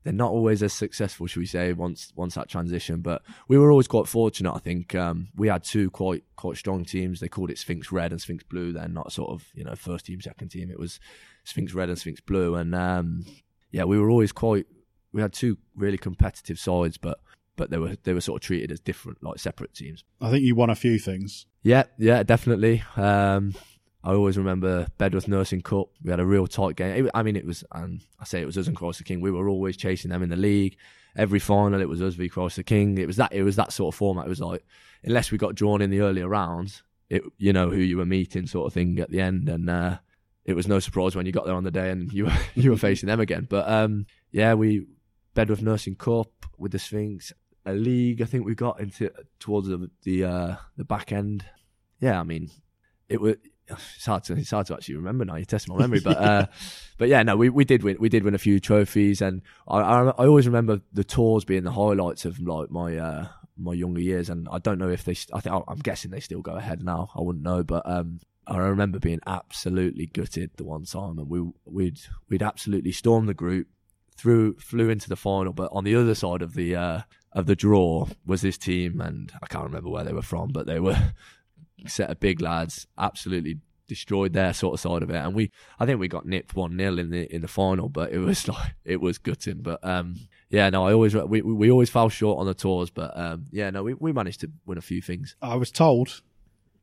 they're 0.04 0.14
not 0.14 0.32
always 0.32 0.64
as 0.64 0.74
successful, 0.74 1.28
should 1.28 1.40
we 1.40 1.46
say, 1.46 1.74
once 1.74 2.14
once 2.16 2.36
that 2.36 2.50
transition. 2.50 3.02
But 3.02 3.22
we 3.48 3.58
were 3.58 3.72
always 3.72 3.88
quite 3.88 4.08
fortunate. 4.08 4.54
I 4.54 4.60
think 4.60 4.96
um, 4.96 5.30
we 5.36 5.48
had 5.48 5.64
two 5.64 5.90
quite 5.90 6.24
quite 6.36 6.58
strong 6.58 6.86
teams. 6.86 7.20
They 7.20 7.28
called 7.28 7.52
it 7.52 7.58
Sphinx 7.58 7.92
Red 7.92 8.12
and 8.12 8.22
Sphinx 8.22 8.44
Blue. 8.44 8.72
Then 8.72 8.94
not 8.94 9.12
sort 9.12 9.32
of 9.32 9.48
you 9.54 9.64
know 9.64 9.76
first 9.76 10.06
team, 10.06 10.22
second 10.22 10.50
team. 10.50 10.72
It 10.72 10.80
was 10.80 11.00
Sphinx 11.44 11.74
Red 11.74 11.90
and 11.90 12.00
Sphinx 12.00 12.22
Blue, 12.22 12.56
and 12.56 12.74
um, 12.74 13.26
yeah, 13.72 13.84
we 13.84 14.00
were 14.00 14.10
always 14.10 14.32
quite. 14.32 14.66
We 15.12 15.22
had 15.22 15.34
two 15.34 15.58
really 15.76 15.98
competitive 15.98 16.60
sides, 16.60 16.98
but 16.98 17.20
but 17.56 17.70
they 17.70 17.78
were 17.78 17.98
they 18.04 18.14
were 18.14 18.22
sort 18.22 18.42
of 18.42 18.46
treated 18.46 18.72
as 18.72 18.80
different, 18.80 19.22
like 19.22 19.38
separate 19.38 19.74
teams. 19.74 20.06
I 20.22 20.32
think 20.32 20.44
you 20.44 20.56
won 20.56 20.70
a 20.70 20.76
few 20.76 20.98
things. 20.98 21.46
Yeah, 21.62 21.84
yeah, 21.98 22.24
definitely. 22.24 22.84
Um, 22.96 23.54
I 24.04 24.14
always 24.14 24.38
remember 24.38 24.88
Bedworth 24.98 25.28
Nursing 25.28 25.62
Cup. 25.62 25.90
We 26.04 26.12
had 26.12 26.20
a 26.20 26.26
real 26.26 26.48
tight 26.48 26.76
game. 26.76 27.06
It, 27.06 27.12
I 27.14 27.24
mean, 27.24 27.36
it 27.36 27.46
was, 27.46 27.64
and 27.74 28.02
I 28.20 28.24
say 28.24 28.42
it 28.42 28.46
was 28.46 28.58
us 28.58 28.68
and 28.68 28.76
Christ 28.76 29.00
the 29.00 29.04
King. 29.04 29.20
We 29.20 29.32
were 29.32 29.50
always 29.50 29.76
chasing 29.76 30.12
them 30.12 30.24
in 30.24 30.30
the 30.30 30.38
league. 30.38 30.78
Every 31.18 31.40
final, 31.40 31.82
it 31.82 31.90
was 31.90 32.02
us 32.02 32.14
v 32.14 32.30
Christ 32.30 32.56
the 32.56 32.64
King. 32.64 32.98
It 32.98 33.08
was 33.08 33.18
that. 33.18 33.34
It 33.34 33.44
was 33.44 33.56
that 33.58 33.74
sort 33.74 33.94
of 33.94 33.98
format. 33.98 34.26
It 34.26 34.30
was 34.30 34.40
like, 34.40 34.64
unless 35.04 35.32
we 35.32 35.38
got 35.38 35.56
drawn 35.56 35.82
in 35.82 35.90
the 35.90 36.02
earlier 36.02 36.28
rounds, 36.28 36.84
it 37.10 37.24
you 37.38 37.52
know 37.52 37.70
who 37.70 37.80
you 37.80 37.98
were 37.98 38.06
meeting, 38.06 38.48
sort 38.48 38.68
of 38.68 38.74
thing 38.74 39.00
at 39.00 39.10
the 39.10 39.20
end, 39.20 39.50
and 39.50 39.70
uh, 39.70 39.98
it 40.46 40.56
was 40.56 40.68
no 40.68 40.80
surprise 40.80 41.16
when 41.16 41.26
you 41.26 41.32
got 41.32 41.46
there 41.46 41.56
on 41.56 41.64
the 41.64 41.72
day 41.72 41.90
and 41.90 42.12
you 42.14 42.26
were 42.26 42.38
you 42.56 42.72
were 42.72 42.78
facing 42.78 43.08
them 43.08 43.20
again. 43.20 43.48
But 43.50 43.68
um, 43.68 44.06
yeah, 44.32 44.54
we 44.54 44.86
Bedworth 45.36 45.62
Nursing 45.62 45.96
Cup 45.96 46.32
with 46.58 46.72
the 46.72 46.80
Sphinx 46.80 47.34
a 47.66 47.74
league. 47.74 48.22
I 48.22 48.26
think 48.26 48.46
we 48.46 48.56
got 48.56 48.80
into 48.80 49.12
towards 49.40 49.68
the 49.68 49.90
the, 50.04 50.24
uh, 50.24 50.56
the 50.78 50.86
back 50.86 51.12
end. 51.12 51.46
Yeah, 52.00 52.20
I 52.20 52.24
mean, 52.24 52.50
it 53.08 53.20
was 53.20 53.36
it's 53.70 54.06
hard 54.06 54.24
to 54.26 54.34
it's 54.34 54.52
hard 54.52 54.68
to 54.68 54.74
actually 54.74 54.96
remember 54.96 55.26
now. 55.26 55.36
You're 55.36 55.46
testing 55.46 55.74
my 55.76 55.82
memory, 55.82 56.00
but 56.00 56.18
uh, 56.18 56.46
but 56.98 57.08
yeah, 57.08 57.24
no, 57.24 57.36
we, 57.36 57.50
we 57.50 57.66
did 57.66 57.84
win 57.84 57.98
we 58.00 58.10
did 58.10 58.24
win 58.24 58.36
a 58.36 58.40
few 58.40 58.60
trophies, 58.60 59.22
and 59.22 59.42
I, 59.68 59.80
I, 59.80 60.04
I 60.10 60.28
always 60.28 60.48
remember 60.48 60.82
the 60.94 61.04
tours 61.04 61.46
being 61.46 61.64
the 61.64 61.72
highlights 61.72 62.26
of 62.26 62.40
like 62.40 62.72
my 62.72 62.98
uh, 62.98 63.28
my 63.58 63.74
younger 63.74 64.02
years, 64.02 64.30
and 64.30 64.48
I 64.52 64.60
don't 64.60 64.80
know 64.80 64.90
if 64.90 65.04
they 65.04 65.16
I 65.34 65.40
think 65.40 65.64
I'm 65.68 65.80
guessing 65.80 66.12
they 66.12 66.20
still 66.20 66.42
go 66.42 66.54
ahead 66.54 66.84
now. 66.84 67.10
I 67.16 67.22
wouldn't 67.22 67.44
know, 67.44 67.64
but 67.64 67.84
um, 67.86 68.20
I 68.48 68.58
remember 68.58 69.00
being 69.00 69.20
absolutely 69.28 70.08
gutted 70.08 70.52
the 70.58 70.64
one 70.64 70.86
time, 70.86 71.20
and 71.20 71.30
we 71.30 71.44
we'd 71.66 72.00
we'd 72.30 72.44
absolutely 72.44 72.92
stormed 72.92 73.30
the 73.30 73.34
group, 73.34 73.68
through 74.20 74.58
flew 74.58 74.90
into 74.90 75.10
the 75.10 75.16
final, 75.16 75.54
but 75.54 75.70
on 75.72 75.84
the 75.84 75.96
other 75.96 76.16
side 76.16 76.42
of 76.42 76.54
the 76.54 76.76
uh, 76.76 77.02
of 77.32 77.46
the 77.46 77.56
draw 77.56 78.08
was 78.26 78.42
this 78.42 78.58
team, 78.58 79.02
and 79.02 79.32
I 79.42 79.48
can't 79.48 79.66
remember 79.66 79.90
where 79.90 80.04
they 80.04 80.14
were 80.14 80.22
from, 80.22 80.50
but 80.52 80.66
they 80.66 80.80
were 80.80 81.14
set 81.88 82.10
of 82.10 82.20
big 82.20 82.42
lads, 82.42 82.88
absolutely 82.98 83.60
destroyed 83.88 84.34
their 84.34 84.54
sort 84.54 84.76
of 84.76 84.80
side 84.80 85.04
of 85.04 85.10
it, 85.10 85.16
and 85.16 85.34
we 85.34 85.52
I 85.80 85.86
think 85.86 86.00
we 86.00 86.08
got 86.08 86.26
nipped 86.26 86.56
one 86.56 86.78
0 86.78 86.98
in 86.98 87.10
the 87.10 87.34
in 87.34 87.42
the 87.42 87.48
final, 87.48 87.90
but 87.90 88.12
it 88.12 88.20
was 88.20 88.48
like 88.48 88.76
it 88.86 89.02
was 89.02 89.18
gutting. 89.18 89.62
But 89.62 89.84
um, 89.84 90.16
yeah, 90.50 90.70
no, 90.70 90.88
I 90.88 90.94
always 90.94 91.16
we 91.16 91.42
we 91.42 91.70
always 91.70 91.90
fell 91.90 92.10
short 92.10 92.40
on 92.40 92.46
the 92.46 92.54
tours, 92.54 92.90
but 92.90 93.18
um, 93.18 93.48
yeah, 93.52 93.70
no, 93.70 93.84
we 93.84 93.96
we 93.96 94.14
managed 94.14 94.42
to 94.42 94.52
win 94.66 94.78
a 94.78 94.82
few 94.82 95.02
things. 95.02 95.36
I 95.42 95.56
was 95.56 95.72
told. 95.72 96.22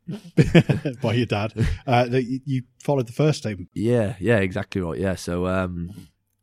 by 1.02 1.14
your 1.14 1.26
dad 1.26 1.52
uh, 1.84 2.04
that 2.04 2.22
you 2.22 2.62
followed 2.78 3.08
the 3.08 3.12
first 3.12 3.42
team. 3.42 3.68
Yeah, 3.74 4.14
yeah, 4.20 4.36
exactly 4.36 4.80
right. 4.80 5.00
Yeah, 5.00 5.16
so 5.16 5.48
um, 5.48 5.90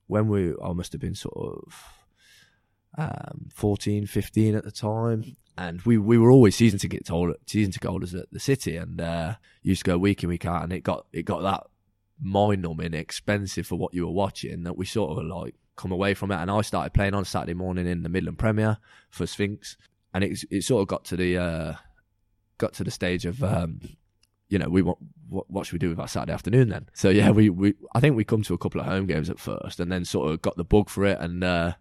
when 0.07 0.27
we, 0.27 0.53
I 0.61 0.73
must 0.73 0.91
have 0.91 0.99
been 0.99 1.15
sort 1.15 1.37
of 1.37 1.93
um, 2.97 3.49
14, 3.53 4.05
15 4.05 4.55
at 4.55 4.63
the 4.63 4.71
time. 4.71 5.37
And 5.57 5.81
we, 5.83 5.97
we 5.97 6.17
were 6.17 6.31
always 6.31 6.55
season 6.55 6.79
ticket 6.79 7.07
holders, 7.07 7.37
season 7.45 7.71
ticket 7.71 7.89
holders 7.89 8.15
at 8.15 8.31
the 8.31 8.39
city, 8.39 8.75
and 8.75 8.99
uh, 8.99 9.35
used 9.61 9.83
to 9.83 9.91
go 9.91 9.97
week 9.97 10.23
in 10.23 10.29
week 10.29 10.45
out, 10.45 10.63
and 10.63 10.73
it 10.73 10.81
got 10.81 11.05
it 11.13 11.23
got 11.23 11.43
that 11.43 11.67
mind 12.19 12.61
numbing 12.61 12.93
expensive 12.93 13.67
for 13.67 13.75
what 13.75 13.93
you 13.93 14.05
were 14.05 14.13
watching 14.13 14.63
that 14.63 14.77
we 14.77 14.85
sort 14.85 15.17
of 15.17 15.25
like 15.25 15.55
come 15.75 15.91
away 15.91 16.13
from 16.13 16.31
it. 16.31 16.37
And 16.37 16.49
I 16.49 16.61
started 16.61 16.93
playing 16.93 17.13
on 17.13 17.25
Saturday 17.25 17.53
morning 17.53 17.85
in 17.85 18.03
the 18.03 18.09
Midland 18.09 18.39
Premier 18.39 18.77
for 19.09 19.27
Sphinx, 19.27 19.77
and 20.13 20.23
it 20.23 20.43
it 20.49 20.63
sort 20.63 20.81
of 20.81 20.87
got 20.87 21.05
to 21.05 21.15
the 21.15 21.37
uh, 21.37 21.73
got 22.57 22.73
to 22.73 22.83
the 22.83 22.91
stage 22.91 23.25
of 23.25 23.43
um, 23.43 23.79
you 24.53 24.59
know, 24.59 24.69
we 24.69 24.83
want 24.83 24.99
what, 25.29 25.49
what, 25.49 25.65
should 25.65 25.73
we 25.73 25.79
do 25.79 25.89
with 25.89 25.99
our 25.99 26.07
Saturday 26.07 26.31
afternoon 26.31 26.69
then? 26.69 26.87
So 26.93 27.09
yeah, 27.09 27.31
we, 27.31 27.49
we 27.49 27.73
I 27.95 27.99
think 27.99 28.15
we 28.15 28.23
come 28.23 28.43
to 28.43 28.53
a 28.53 28.57
couple 28.57 28.81
of 28.81 28.85
home 28.85 29.07
games 29.07 29.29
at 29.29 29.39
first, 29.39 29.79
and 29.79 29.91
then 29.91 30.05
sort 30.05 30.31
of 30.31 30.43
got 30.43 30.57
the 30.57 30.63
bug 30.63 30.89
for 30.89 31.05
it, 31.05 31.17
and 31.19 31.43
uh, 31.43 31.73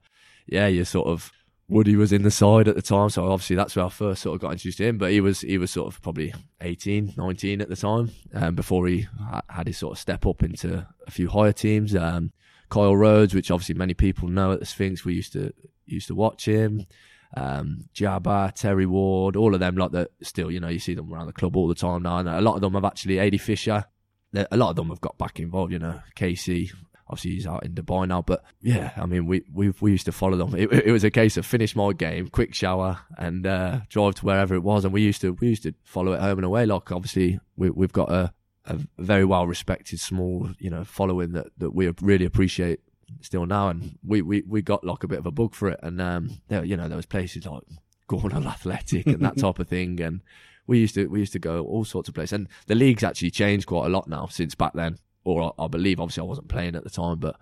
yeah, 0.47 0.69
you 0.69 0.85
sort 0.87 1.07
of 1.07 1.33
Woody 1.73 1.97
was 1.97 2.12
in 2.12 2.23
the 2.23 2.31
side 2.31 2.69
at 2.69 2.75
the 2.75 2.83
time, 2.83 3.09
so 3.09 3.31
obviously 3.31 3.57
that's 3.57 3.75
where 3.75 3.87
I 3.87 3.88
first 3.88 4.23
sort 4.23 4.35
of 4.35 4.43
got 4.43 4.52
introduced 4.52 4.79
to 4.79 4.87
him. 4.87 4.99
But 4.99 5.11
he 5.11 5.23
was 5.23 5.41
he 5.41 5.57
was 5.57 5.71
sort 5.71 5.93
of 5.93 6.02
probably 6.02 6.35
18, 6.61 7.14
19 7.17 7.61
at 7.62 7.71
the 7.71 7.76
time, 7.76 8.11
um, 8.35 8.55
before 8.55 8.87
he 8.87 9.09
had 9.49 9.67
his 9.67 9.79
sort 9.79 9.93
of 9.93 9.99
step 9.99 10.26
up 10.26 10.43
into 10.43 10.87
a 11.07 11.11
few 11.11 11.29
higher 11.31 11.52
teams. 11.52 11.97
Um, 11.97 12.33
Kyle 12.69 12.95
Rhodes, 12.95 13.35
which 13.35 13.50
obviously 13.50 13.75
many 13.75 13.95
people 13.95 14.29
know 14.29 14.52
at 14.52 14.61
the 14.61 14.67
Sphinx, 14.67 15.05
we 15.05 15.14
used 15.14 15.33
to 15.33 15.52
used 15.87 16.09
to 16.09 16.14
watch 16.14 16.47
him. 16.47 16.87
Um, 17.35 17.87
Jabba, 17.95 18.52
Terry 18.55 18.85
Ward, 18.85 19.35
all 19.35 19.55
of 19.55 19.61
them 19.61 19.76
like 19.76 19.93
that. 19.93 20.11
Still, 20.23 20.50
you 20.50 20.61
know, 20.61 20.69
you 20.69 20.79
see 20.79 20.95
them 20.95 21.12
around 21.12 21.26
the 21.26 21.33
club 21.33 21.57
all 21.57 21.69
the 21.69 21.75
time 21.75 22.02
now. 22.02 22.19
And 22.19 22.29
a 22.29 22.43
lot 22.43 22.57
of 22.57 22.61
them 22.61 22.75
have 22.75 22.85
actually 22.85 23.19
Adi 23.19 23.38
Fisher. 23.38 23.87
A 24.35 24.57
lot 24.57 24.71
of 24.71 24.76
them 24.76 24.88
have 24.91 25.00
got 25.00 25.17
back 25.17 25.41
involved. 25.41 25.73
You 25.73 25.79
know, 25.79 26.00
Casey, 26.14 26.71
obviously 27.12 27.33
he's 27.33 27.47
out 27.47 27.64
in 27.64 27.75
Dubai 27.75 28.09
now. 28.09 28.23
But 28.23 28.42
yeah, 28.61 28.92
I 28.97 29.07
mean, 29.07 29.26
we 29.26 29.45
we 29.52 29.73
we 29.81 29.92
used 29.92 30.07
to 30.07 30.12
follow 30.12 30.37
them. 30.37 30.54
It, 30.54 30.73
it 30.73 30.92
was 30.92 31.04
a 31.04 31.11
case 31.11 31.37
of 31.37 31.47
finish 31.47 31.76
my 31.76 31.92
game, 31.92 32.28
quick 32.28 32.54
shower, 32.54 33.00
and 33.19 33.47
uh, 33.47 33.81
drive 33.88 34.16
to 34.16 34.26
wherever 34.26 34.54
it 34.54 34.62
was. 34.62 34.85
And 34.85 34.92
we 34.92 35.02
used 35.02 35.21
to 35.21 35.35
we 35.35 35.49
used 35.49 35.62
to 35.64 35.75
follow 35.85 36.12
it 36.12 36.21
home 36.21 36.38
and 36.38 36.45
away. 36.45 36.66
Like 36.66 36.90
obviously 36.90 37.38
we 37.57 37.71
we've 37.71 37.92
got 37.92 38.11
a 38.11 38.33
a 38.66 38.78
very 38.99 39.25
well 39.25 39.47
respected 39.47 39.99
small 39.99 40.50
you 40.59 40.71
know 40.71 40.85
following 40.85 41.33
that 41.33 41.47
that 41.59 41.71
we 41.71 41.92
really 42.00 42.25
appreciate 42.25 42.81
still 43.21 43.45
now 43.45 43.69
and 43.69 43.99
we, 44.04 44.23
we 44.23 44.42
we 44.47 44.62
got 44.62 44.85
like 44.85 45.02
a 45.02 45.09
bit 45.09 45.19
of 45.19 45.26
a 45.26 45.33
bug 45.33 45.52
for 45.52 45.69
it 45.69 45.81
and 45.83 46.00
um 46.00 46.40
there 46.49 46.64
you 46.64 46.76
know 46.76 46.87
there 46.87 46.97
was 46.97 47.07
places 47.07 47.45
like 47.45 47.62
Gornal 48.09 48.47
Athletic 48.47 49.07
and 49.07 49.21
that 49.21 49.37
type 49.38 49.59
of 49.59 49.69
thing 49.69 50.00
and 50.00 50.21
we 50.66 50.78
used 50.78 50.95
to 50.95 51.09
we 51.09 51.19
used 51.19 51.33
to 51.33 51.38
go 51.38 51.64
all 51.64 51.85
sorts 51.85 52.09
of 52.09 52.14
places 52.14 52.35
and 52.35 52.49
the 52.69 52.76
league's 52.76 53.02
actually 53.02 53.33
changed 53.33 53.66
quite 53.66 53.87
a 53.87 53.88
lot 53.88 54.07
now 54.07 54.26
since 54.26 54.54
back 54.54 54.75
then 54.75 54.99
or 55.25 55.55
I, 55.59 55.69
believe, 55.69 56.00
obviously, 56.00 56.23
I 56.23 56.26
wasn't 56.26 56.49
playing 56.49 56.75
at 56.75 56.85
the 56.85 56.91
time, 56.91 57.19
but 57.19 57.37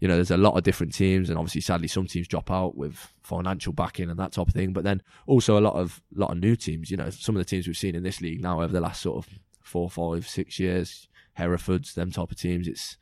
you 0.00 0.08
know, 0.08 0.16
there's 0.16 0.32
a 0.32 0.36
lot 0.36 0.56
of 0.56 0.64
different 0.64 0.92
teams, 0.92 1.30
and 1.30 1.38
obviously, 1.38 1.60
sadly, 1.60 1.86
some 1.86 2.06
teams 2.06 2.26
drop 2.26 2.50
out 2.50 2.76
with 2.76 3.12
financial 3.22 3.72
backing 3.72 4.10
and 4.10 4.18
that 4.18 4.32
type 4.32 4.48
of 4.48 4.52
thing. 4.52 4.72
But 4.72 4.82
then 4.82 5.00
also 5.26 5.58
a 5.58 5.60
lot 5.60 5.74
of 5.74 6.02
lot 6.12 6.32
of 6.32 6.38
new 6.38 6.56
teams. 6.56 6.90
You 6.90 6.96
know, 6.96 7.10
some 7.10 7.36
of 7.36 7.38
the 7.38 7.44
teams 7.44 7.66
we've 7.66 7.76
seen 7.76 7.94
in 7.94 8.02
this 8.02 8.20
league 8.20 8.42
now 8.42 8.60
over 8.62 8.72
the 8.72 8.80
last 8.80 9.00
sort 9.00 9.24
of 9.24 9.32
four, 9.62 9.88
five, 9.88 10.28
six 10.28 10.58
years, 10.58 11.08
Herefords, 11.34 11.94
them 11.94 12.10
type 12.10 12.32
of 12.32 12.36
teams. 12.36 12.66
It's 12.66 12.96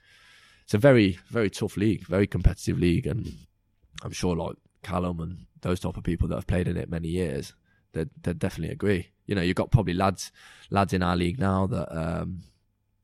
it's 0.64 0.75
a 0.75 0.78
very 0.78 1.18
very 1.28 1.49
tough 1.49 1.76
league, 1.76 2.06
very 2.06 2.26
competitive 2.26 2.78
league, 2.78 3.06
and 3.06 3.32
I'm 4.02 4.12
sure 4.12 4.37
like 4.37 4.56
Callum 4.82 5.20
and 5.20 5.46
those 5.62 5.80
type 5.80 5.96
of 5.96 6.04
people 6.04 6.28
that 6.28 6.37
have 6.37 6.46
played 6.46 6.68
in 6.68 6.76
it 6.76 6.90
many 6.90 7.08
years, 7.08 7.54
they 7.92 8.06
they 8.22 8.34
definitely 8.34 8.72
agree. 8.72 9.08
You 9.26 9.34
know, 9.34 9.42
you've 9.42 9.56
got 9.56 9.70
probably 9.70 9.94
lads 9.94 10.32
lads 10.70 10.92
in 10.92 11.02
our 11.02 11.16
league 11.16 11.38
now 11.38 11.66
that 11.66 11.96
um, 11.96 12.42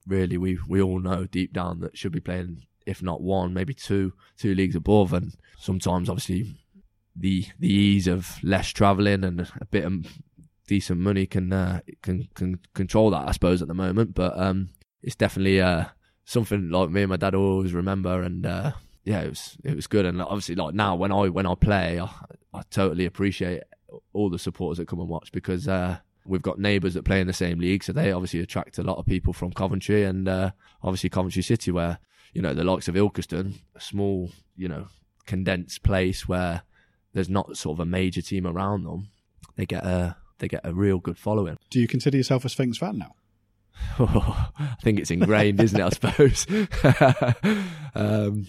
really 0.06 0.38
we 0.38 0.58
we 0.68 0.80
all 0.80 1.00
know 1.00 1.24
deep 1.24 1.52
down 1.52 1.80
that 1.80 1.96
should 1.96 2.12
be 2.12 2.20
playing 2.20 2.62
if 2.86 3.02
not 3.02 3.20
one 3.20 3.52
maybe 3.52 3.74
two 3.74 4.12
two 4.38 4.54
leagues 4.54 4.76
above. 4.76 5.12
And 5.12 5.34
sometimes 5.58 6.08
obviously 6.08 6.54
the 7.14 7.46
the 7.58 7.72
ease 7.72 8.06
of 8.06 8.42
less 8.42 8.68
travelling 8.68 9.24
and 9.24 9.40
a 9.60 9.66
bit 9.66 9.84
of 9.84 9.92
decent 10.66 11.00
money 11.00 11.26
can 11.26 11.52
uh, 11.52 11.80
can 12.02 12.28
can 12.34 12.60
control 12.74 13.10
that 13.10 13.28
I 13.28 13.32
suppose 13.32 13.60
at 13.60 13.68
the 13.68 13.74
moment. 13.74 14.14
But 14.14 14.38
um, 14.38 14.70
it's 15.02 15.16
definitely 15.16 15.60
uh, 15.60 15.86
something 16.24 16.70
like 16.70 16.90
me 16.90 17.02
and 17.02 17.10
my 17.10 17.16
dad 17.16 17.34
always 17.34 17.72
remember. 17.72 18.22
And 18.22 18.46
uh, 18.46 18.72
yeah 19.04 19.20
it 19.20 19.30
was 19.30 19.56
it 19.64 19.74
was 19.74 19.86
good. 19.86 20.06
And 20.06 20.22
obviously 20.22 20.54
like 20.54 20.74
now 20.74 20.94
when 20.94 21.12
I 21.12 21.28
when 21.28 21.46
I 21.46 21.54
play 21.54 22.00
I, 22.00 22.08
I 22.54 22.62
totally 22.70 23.04
appreciate 23.04 23.62
all 24.12 24.30
the 24.30 24.38
supporters 24.38 24.78
that 24.78 24.88
come 24.88 25.00
and 25.00 25.08
watch 25.08 25.32
because 25.32 25.68
uh, 25.68 25.98
we've 26.26 26.42
got 26.42 26.58
neighbours 26.58 26.94
that 26.94 27.04
play 27.04 27.20
in 27.20 27.26
the 27.26 27.32
same 27.32 27.58
league, 27.58 27.84
so 27.84 27.92
they 27.92 28.12
obviously 28.12 28.40
attract 28.40 28.78
a 28.78 28.82
lot 28.82 28.98
of 28.98 29.06
people 29.06 29.32
from 29.32 29.52
Coventry 29.52 30.04
and 30.04 30.28
uh, 30.28 30.50
obviously 30.82 31.10
Coventry 31.10 31.42
City, 31.42 31.70
where 31.70 31.98
you 32.32 32.42
know 32.42 32.54
the 32.54 32.64
likes 32.64 32.88
of 32.88 32.94
Ilkeston, 32.94 33.54
a 33.74 33.80
small, 33.80 34.30
you 34.56 34.68
know, 34.68 34.88
condensed 35.26 35.82
place 35.82 36.28
where 36.28 36.62
there's 37.12 37.28
not 37.28 37.56
sort 37.56 37.76
of 37.76 37.80
a 37.80 37.86
major 37.86 38.22
team 38.22 38.46
around 38.46 38.84
them. 38.84 39.08
They 39.56 39.66
get 39.66 39.84
a 39.84 40.16
they 40.38 40.48
get 40.48 40.60
a 40.64 40.74
real 40.74 40.98
good 40.98 41.18
following. 41.18 41.56
Do 41.70 41.80
you 41.80 41.88
consider 41.88 42.16
yourself 42.16 42.44
a 42.44 42.48
Sphinx 42.48 42.78
fan 42.78 42.98
now? 42.98 43.14
I 43.98 44.76
think 44.82 44.98
it's 44.98 45.10
ingrained, 45.10 45.60
isn't 45.60 45.78
it? 45.78 45.84
I 45.84 45.88
suppose. 45.90 46.46
um, 47.94 48.46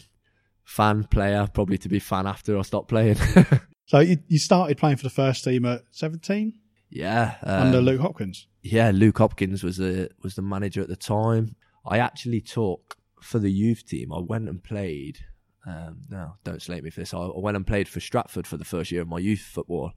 fan 0.64 1.06
player, 1.06 1.48
probably 1.54 1.78
to 1.80 1.90
be 1.90 2.00
fan 2.00 2.28
after 2.28 2.58
I 2.58 2.62
stop 2.62 2.88
playing. 2.88 3.16
so 3.86 4.00
you, 4.00 4.18
you 4.28 4.40
started 4.40 4.78
playing 4.78 4.98
for 4.98 5.04
the 5.04 5.10
first 5.10 5.44
team 5.44 5.66
at 5.66 5.84
seventeen. 5.92 6.54
Yeah, 6.90 7.36
um, 7.44 7.68
under 7.68 7.82
Luke 7.82 8.02
Hopkins. 8.02 8.48
Yeah, 8.62 8.92
Luke 8.94 9.18
Hopkins 9.18 9.64
was 9.64 9.78
the 9.78 10.10
was 10.24 10.36
the 10.36 10.42
manager 10.42 10.82
at 10.82 10.88
the 10.88 10.96
time. 10.96 11.56
I 11.86 12.00
actually 12.00 12.42
took 12.42 12.98
for 13.22 13.40
the 13.40 13.52
youth 13.52 13.86
team. 13.86 14.12
I 14.14 14.20
went 14.20 14.50
and 14.50 14.64
played. 14.64 15.20
Um, 15.66 16.02
no, 16.10 16.36
don't 16.46 16.62
slate 16.62 16.84
me 16.84 16.90
for 16.90 17.02
this. 17.02 17.14
I, 17.14 17.20
I 17.20 17.40
went 17.40 17.58
and 17.58 17.68
played 17.68 17.90
for 17.90 18.00
Stratford 18.00 18.48
for 18.48 18.56
the 18.56 18.64
first 18.66 18.92
year 18.92 19.02
of 19.02 19.08
my 19.10 19.20
youth 19.20 19.42
football. 19.42 19.92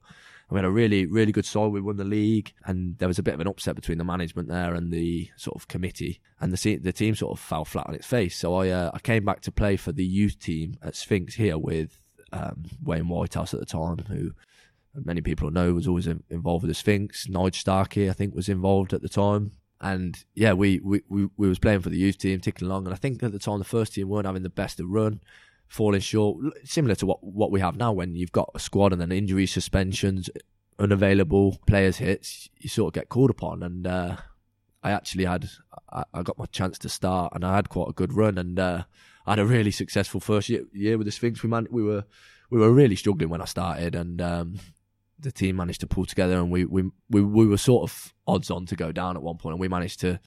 we 0.49 0.57
had 0.57 0.65
a 0.65 0.71
really, 0.71 1.05
really 1.05 1.31
good 1.31 1.45
side. 1.45 1.71
We 1.71 1.79
won 1.79 1.95
the 1.95 2.03
league, 2.03 2.53
and 2.65 2.97
there 2.97 3.07
was 3.07 3.19
a 3.19 3.23
bit 3.23 3.35
of 3.35 3.39
an 3.39 3.47
upset 3.47 3.75
between 3.75 3.97
the 3.97 4.03
management 4.03 4.49
there 4.49 4.73
and 4.73 4.91
the 4.91 5.29
sort 5.37 5.55
of 5.55 5.69
committee, 5.69 6.19
and 6.41 6.51
the 6.51 6.75
the 6.77 6.91
team 6.91 7.15
sort 7.15 7.37
of 7.37 7.39
fell 7.39 7.63
flat 7.63 7.87
on 7.87 7.95
its 7.95 8.07
face. 8.07 8.37
So 8.37 8.55
I 8.55 8.69
uh, 8.69 8.91
I 8.93 8.99
came 8.99 9.23
back 9.23 9.41
to 9.41 9.51
play 9.51 9.77
for 9.77 9.93
the 9.93 10.05
youth 10.05 10.39
team 10.39 10.77
at 10.81 10.95
Sphinx 10.95 11.35
here 11.35 11.57
with 11.57 11.97
um, 12.33 12.63
Wayne 12.83 13.07
Whitehouse 13.07 13.53
at 13.53 13.59
the 13.61 13.65
time, 13.65 13.99
who 14.09 14.31
many 14.93 15.21
people 15.21 15.51
know 15.51 15.73
was 15.73 15.87
always 15.87 16.07
involved 16.07 16.63
with 16.63 16.69
the 16.69 16.75
Sphinx. 16.75 17.27
Nige 17.27 17.55
Starkey, 17.55 18.09
I 18.09 18.13
think, 18.13 18.35
was 18.35 18.49
involved 18.49 18.93
at 18.93 19.01
the 19.01 19.09
time. 19.09 19.51
And 19.79 20.23
yeah, 20.35 20.53
we, 20.53 20.79
we, 20.83 21.01
we, 21.09 21.27
we 21.37 21.49
was 21.49 21.59
playing 21.59 21.81
for 21.81 21.89
the 21.89 21.97
youth 21.97 22.17
team, 22.17 22.39
ticking 22.39 22.67
along. 22.67 22.85
And 22.85 22.93
I 22.93 22.97
think 22.97 23.23
at 23.23 23.31
the 23.31 23.39
time, 23.39 23.59
the 23.59 23.65
first 23.65 23.93
team 23.93 24.09
weren't 24.09 24.27
having 24.27 24.43
the 24.43 24.49
best 24.49 24.79
of 24.79 24.87
run, 24.87 25.21
falling 25.67 26.01
short, 26.01 26.37
similar 26.63 26.95
to 26.95 27.05
what, 27.05 27.23
what 27.23 27.51
we 27.51 27.61
have 27.61 27.77
now 27.77 27.91
when 27.91 28.15
you've 28.15 28.31
got 28.31 28.51
a 28.53 28.59
squad 28.59 28.91
and 28.93 29.01
then 29.01 29.11
injuries, 29.11 29.51
suspensions, 29.51 30.29
unavailable 30.77 31.57
players 31.65 31.97
hits, 31.97 32.49
you 32.59 32.69
sort 32.69 32.89
of 32.89 32.93
get 32.93 33.09
called 33.09 33.31
upon. 33.31 33.63
And 33.63 33.87
uh, 33.87 34.17
I 34.83 34.91
actually 34.91 35.25
had, 35.25 35.49
I, 35.91 36.03
I, 36.13 36.21
got 36.21 36.37
my 36.37 36.45
chance 36.45 36.77
to 36.79 36.89
start 36.89 37.33
and 37.33 37.43
I 37.43 37.55
had 37.55 37.69
quite 37.69 37.89
a 37.89 37.93
good 37.93 38.13
run. 38.13 38.37
And 38.37 38.59
uh, 38.59 38.83
I 39.25 39.31
had 39.31 39.39
a 39.39 39.45
really 39.45 39.71
successful 39.71 40.19
first 40.19 40.47
year, 40.47 40.65
year 40.73 40.97
with 40.97 41.05
the 41.05 41.11
Sphinx. 41.11 41.41
We, 41.41 41.49
man, 41.49 41.67
we 41.71 41.81
were 41.81 42.03
we 42.51 42.59
were 42.59 42.71
really 42.71 42.97
struggling 42.97 43.29
when 43.29 43.41
I 43.41 43.45
started, 43.45 43.95
and 43.95 44.21
um, 44.21 44.59
the 45.21 45.31
team 45.31 45.55
managed 45.55 45.81
to 45.81 45.87
pull 45.87 46.05
together, 46.05 46.37
and 46.37 46.51
we 46.51 46.65
we 46.65 46.89
we, 47.09 47.21
we 47.21 47.45
were 47.45 47.57
sort 47.57 47.89
of 47.89 48.13
odds 48.27 48.51
on 48.51 48.65
to 48.67 48.75
go 48.75 48.91
down 48.91 49.15
at 49.15 49.23
one 49.23 49.37
point, 49.37 49.53
and 49.53 49.59
we 49.59 49.67
managed 49.67 49.99
to 50.01 50.19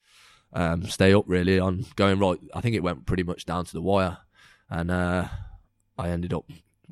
um, 0.53 0.85
stay 0.85 1.13
up 1.13 1.25
really 1.27 1.59
on 1.59 1.85
going 1.97 2.19
right. 2.19 2.39
I 2.55 2.61
think 2.61 2.77
it 2.77 2.83
went 2.83 3.07
pretty 3.07 3.23
much 3.23 3.45
down 3.45 3.65
to 3.65 3.73
the 3.73 3.83
wire, 3.83 4.19
and 4.71 4.91
uh, 4.91 5.29
I 5.99 6.11
ended 6.11 6.33
up 6.33 6.45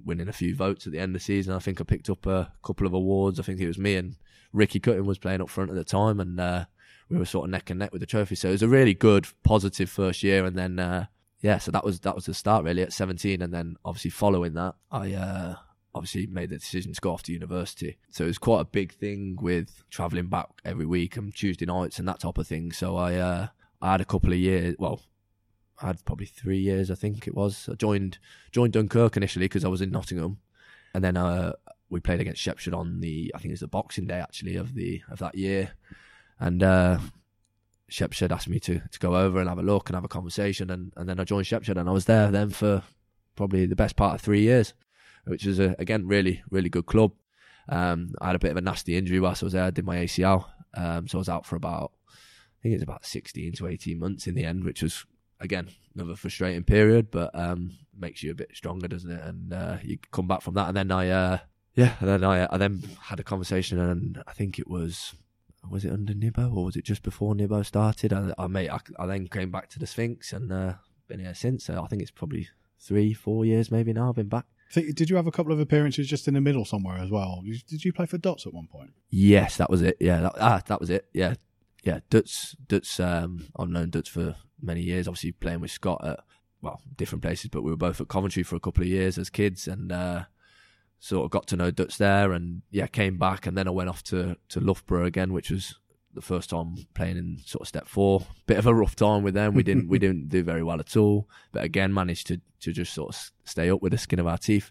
winning 0.05 0.29
a 0.29 0.33
few 0.33 0.55
votes 0.55 0.87
at 0.87 0.93
the 0.93 0.99
end 0.99 1.11
of 1.11 1.21
the 1.21 1.25
season. 1.25 1.55
I 1.55 1.61
think 1.61 1.81
I 1.81 1.85
picked 1.85 2.11
up 2.11 2.27
a 2.27 2.53
couple 2.65 2.87
of 2.87 2.93
awards. 2.93 3.39
I 3.39 3.43
think 3.43 3.61
it 3.61 3.67
was 3.67 3.79
me 3.79 3.97
and 3.97 4.17
Ricky 4.53 4.81
Cutting 4.81 5.07
was 5.07 5.19
playing 5.19 5.41
up 5.41 5.49
front 5.49 5.71
at 5.71 5.77
the 5.77 5.85
time, 5.85 6.21
and 6.21 6.39
uh, 6.39 6.65
we 7.09 7.19
were 7.19 7.25
sort 7.25 7.45
of 7.45 7.51
neck 7.51 7.71
and 7.71 7.79
neck 7.79 7.93
with 7.93 8.01
the 8.01 8.07
trophy. 8.07 8.35
So 8.35 8.49
it 8.49 8.53
was 8.53 8.63
a 8.63 8.69
really 8.69 8.95
good, 8.95 9.27
positive 9.43 9.91
first 9.91 10.23
year, 10.23 10.45
and 10.45 10.57
then 10.57 10.79
uh, 10.79 11.07
yeah, 11.41 11.59
so 11.59 11.71
that 11.71 11.85
was 11.85 12.01
that 12.01 12.15
was 12.15 12.27
the 12.27 12.35
start 12.35 12.65
really 12.65 12.83
at 12.83 12.93
17, 12.93 13.43
and 13.43 13.53
then 13.53 13.77
obviously 13.85 14.11
following 14.11 14.55
that, 14.55 14.75
I 14.91 15.13
uh, 15.15 15.55
obviously 15.95 16.27
made 16.27 16.51
the 16.51 16.59
decision 16.59 16.93
to 16.93 17.01
go 17.01 17.13
off 17.13 17.23
to 17.25 17.33
university. 17.33 17.99
So 18.11 18.25
it 18.25 18.29
was 18.29 18.39
quite 18.39 18.61
a 18.61 18.65
big 18.65 18.93
thing 18.93 19.39
with 19.41 19.85
travelling 19.91 20.29
back 20.29 20.49
every 20.65 20.87
week 20.87 21.17
and 21.17 21.35
Tuesday 21.35 21.67
nights 21.67 21.99
and 21.99 22.09
that 22.09 22.21
type 22.21 22.39
of 22.39 22.47
thing. 22.47 22.73
So 22.73 22.97
I 22.97 23.15
uh, 23.17 23.49
I 23.81 23.93
had 23.93 24.01
a 24.01 24.07
couple 24.07 24.33
of 24.33 24.39
years, 24.39 24.77
well, 24.79 25.01
I 25.81 25.89
had 25.89 26.05
probably 26.05 26.27
three 26.27 26.61
years, 26.61 26.91
I 26.91 26.95
think 26.95 27.27
it 27.27 27.35
was. 27.35 27.69
I 27.71 27.75
joined 27.75 28.19
joined 28.53 28.73
Dunkirk 28.73 29.17
initially 29.17 29.47
because 29.47 29.65
I 29.65 29.69
was 29.69 29.81
in 29.81 29.91
Nottingham, 29.91 30.39
and 30.95 31.03
then 31.03 31.17
uh, 31.17 31.53
we 31.91 32.01
played 32.01 32.21
against 32.21 32.41
Shepshed 32.41 32.73
on 32.73 33.01
the 33.01 33.33
I 33.35 33.39
think 33.39 33.51
it 33.51 33.55
was 33.55 33.61
the 33.61 33.69
Boxing 33.69 34.07
Day 34.07 34.21
actually 34.21 34.57
of 34.57 34.75
the 34.75 35.03
of 35.11 35.19
that 35.19 35.35
year, 35.35 35.73
and 36.39 36.63
uh, 36.63 36.99
Shepshed 37.89 38.31
asked 38.31 38.49
me 38.49 38.61
to 38.61 38.81
to 38.81 38.99
go 38.99 39.17
over 39.17 39.41
and 39.41 39.49
have 39.49 39.59
a 39.59 39.63
look 39.63 39.89
and 39.89 39.97
have 39.97 40.05
a 40.05 40.09
conversation, 40.09 40.71
and, 40.71 40.93
and 40.97 41.09
then 41.09 41.21
I 41.21 41.25
joined 41.25 41.47
Shepshed 41.47 41.77
and 41.77 41.89
I 41.89 41.93
was 41.93 42.07
there 42.07 42.31
then 42.31 42.51
for 42.51 42.83
probably 43.35 43.67
the 43.67 43.77
best 43.77 43.97
part 43.97 44.15
of 44.15 44.21
three 44.21 44.43
years, 44.43 44.75
which 45.25 45.45
was 45.45 45.59
a, 45.59 45.75
again 45.79 46.07
really 46.07 46.43
really 46.51 46.69
good 46.69 46.87
club. 46.87 47.13
Um, 47.69 48.13
I 48.21 48.27
had 48.27 48.37
a 48.37 48.41
bit 48.41 48.51
of 48.51 48.57
a 48.57 48.61
nasty 48.61 48.97
injury 48.97 49.21
whilst 49.21 49.43
I 49.43 49.47
was 49.47 49.53
there. 49.53 49.65
I 49.65 49.71
did 49.71 49.87
my 49.87 49.99
ACL, 49.99 50.47
um, 50.75 51.07
so 51.07 51.19
I 51.19 51.21
was 51.21 51.29
out 51.29 51.47
for 51.47 51.57
about 51.57 51.93
I 52.11 52.63
think 52.63 52.73
it 52.73 52.77
was 52.77 52.83
about 52.83 53.07
sixteen 53.07 53.53
to 53.55 53.67
eighteen 53.67 53.99
months 53.99 54.27
in 54.27 54.35
the 54.35 54.45
end, 54.45 54.65
which 54.65 54.83
was 54.83 55.05
again 55.41 55.69
another 55.95 56.17
frustrating 56.17 56.65
period, 56.65 57.11
but 57.11 57.31
um, 57.35 57.73
makes 57.97 58.23
you 58.23 58.31
a 58.31 58.35
bit 58.35 58.51
stronger, 58.55 58.89
doesn't 58.89 59.11
it? 59.11 59.23
And 59.23 59.53
uh, 59.53 59.77
you 59.83 59.99
come 60.11 60.27
back 60.27 60.43
from 60.43 60.55
that, 60.55 60.69
and 60.69 60.77
then 60.77 60.91
I, 60.91 61.09
uh, 61.11 61.39
yeah, 61.75 61.95
and 62.01 62.09
then 62.09 62.25
I, 62.25 62.49
I 62.51 62.59
then 62.59 62.83
had 63.03 63.21
a 63.21 63.25
conversation, 63.25 63.79
and 63.79 64.23
I 64.27 64.33
think 64.33 64.59
it 64.59 64.69
was, 64.69 65.15
was 65.69 65.85
it 65.85 65.93
under 65.93 66.15
Nibbo 66.15 66.55
or 66.55 66.65
was 66.65 66.77
it 66.77 66.85
just 66.85 67.03
before 67.03 67.35
Nibbo 67.35 67.65
started? 67.65 68.13
I, 68.13 68.33
I 68.39 68.47
made, 68.47 68.71
I, 68.71 68.79
I 68.99 69.07
then 69.07 69.29
came 69.29 69.51
back 69.51 69.69
to 69.71 69.79
the 69.79 69.87
Sphinx 69.87 70.33
and 70.33 70.53
uh, 70.53 70.75
been 71.09 71.21
here 71.21 71.35
since. 71.35 71.65
So 71.65 71.83
I 71.83 71.87
think 71.89 72.03
it's 72.03 72.11
probably 72.11 72.49
three, 72.79 73.13
four 73.13 73.45
years 73.45 73.71
maybe 73.71 73.93
now. 73.93 74.09
I've 74.09 74.17
been 74.17 74.29
back. 74.29 74.47
Think, 74.73 74.95
did 74.95 75.11
you 75.11 75.17
have 75.17 75.27
a 75.27 75.31
couple 75.31 75.53
of 75.53 75.61
appearances 75.61 76.09
just 76.09 76.27
in 76.29 76.33
the 76.35 76.41
middle 76.41 76.65
somewhere 76.65 76.97
as 76.97 77.11
well? 77.11 77.43
Did 77.69 77.85
you 77.85 77.93
play 77.93 78.07
for 78.07 78.17
Dots 78.17 78.47
at 78.47 78.55
one 78.55 78.69
point? 78.69 78.95
Yes, 79.11 79.59
that 79.59 79.69
was 79.69 79.83
it. 79.83 79.99
Yeah, 80.01 80.21
that, 80.23 80.33
ah, 80.41 80.63
that 80.67 80.81
was 80.81 80.89
it. 80.89 81.07
Yeah, 81.13 81.35
yeah. 81.85 82.01
Duts, 82.09 82.57
Duts. 82.69 82.99
Um, 82.99 83.49
I've 83.55 83.69
known 83.69 83.91
Duts 83.91 84.09
for 84.09 84.37
many 84.63 84.81
years. 84.81 85.07
Obviously, 85.07 85.33
playing 85.33 85.61
with 85.61 85.73
Scott 85.73 86.03
at 86.03 86.21
well 86.63 86.81
different 86.97 87.21
places, 87.21 87.51
but 87.51 87.63
we 87.63 87.71
were 87.71 87.77
both 87.77 88.01
at 88.01 88.09
Coventry 88.09 88.43
for 88.43 88.57
a 88.57 88.61
couple 88.61 88.83
of 88.83 88.89
years 88.89 89.19
as 89.19 89.29
kids, 89.29 89.69
and 89.69 89.93
uh, 89.93 90.25
sort 90.99 91.27
of 91.27 91.31
got 91.31 91.47
to 91.49 91.57
know 91.57 91.71
Dutch 91.71 91.99
there. 91.99 92.33
And 92.33 92.63
yeah, 92.71 92.87
came 92.87 93.19
back, 93.19 93.47
and 93.47 93.59
then 93.59 93.69
I 93.69 93.73
went 93.73 93.91
off 93.91 94.03
to 94.05 94.39
to 94.49 94.61
Loughborough 94.61 95.05
again, 95.05 95.35
which 95.35 95.51
was 95.51 95.79
the 96.15 96.23
first 96.23 96.51
time 96.51 96.77
playing 96.95 97.17
in 97.17 97.39
sort 97.45 97.63
of 97.63 97.69
step 97.69 97.87
four. 97.87 98.25
Bit 98.47 98.59
of 98.59 98.67
a 98.67 98.75
rough 98.75 98.97
time 98.97 99.23
with 99.23 99.35
them. 99.35 99.55
We 99.55 99.63
didn't 99.63 99.89
we 99.89 99.99
didn't 100.05 100.29
do 100.29 100.43
very 100.43 100.63
well 100.63 100.81
at 100.81 100.97
all, 100.97 101.29
but 101.53 101.65
again 101.65 101.93
managed 101.93 102.27
to 102.29 102.41
to 102.61 102.73
just 102.73 102.95
sort 102.95 103.15
of 103.15 103.31
stay 103.45 103.71
up 103.71 103.83
with 103.83 103.93
the 103.93 103.99
skin 103.99 104.19
of 104.19 104.27
our 104.27 104.39
teeth. 104.39 104.71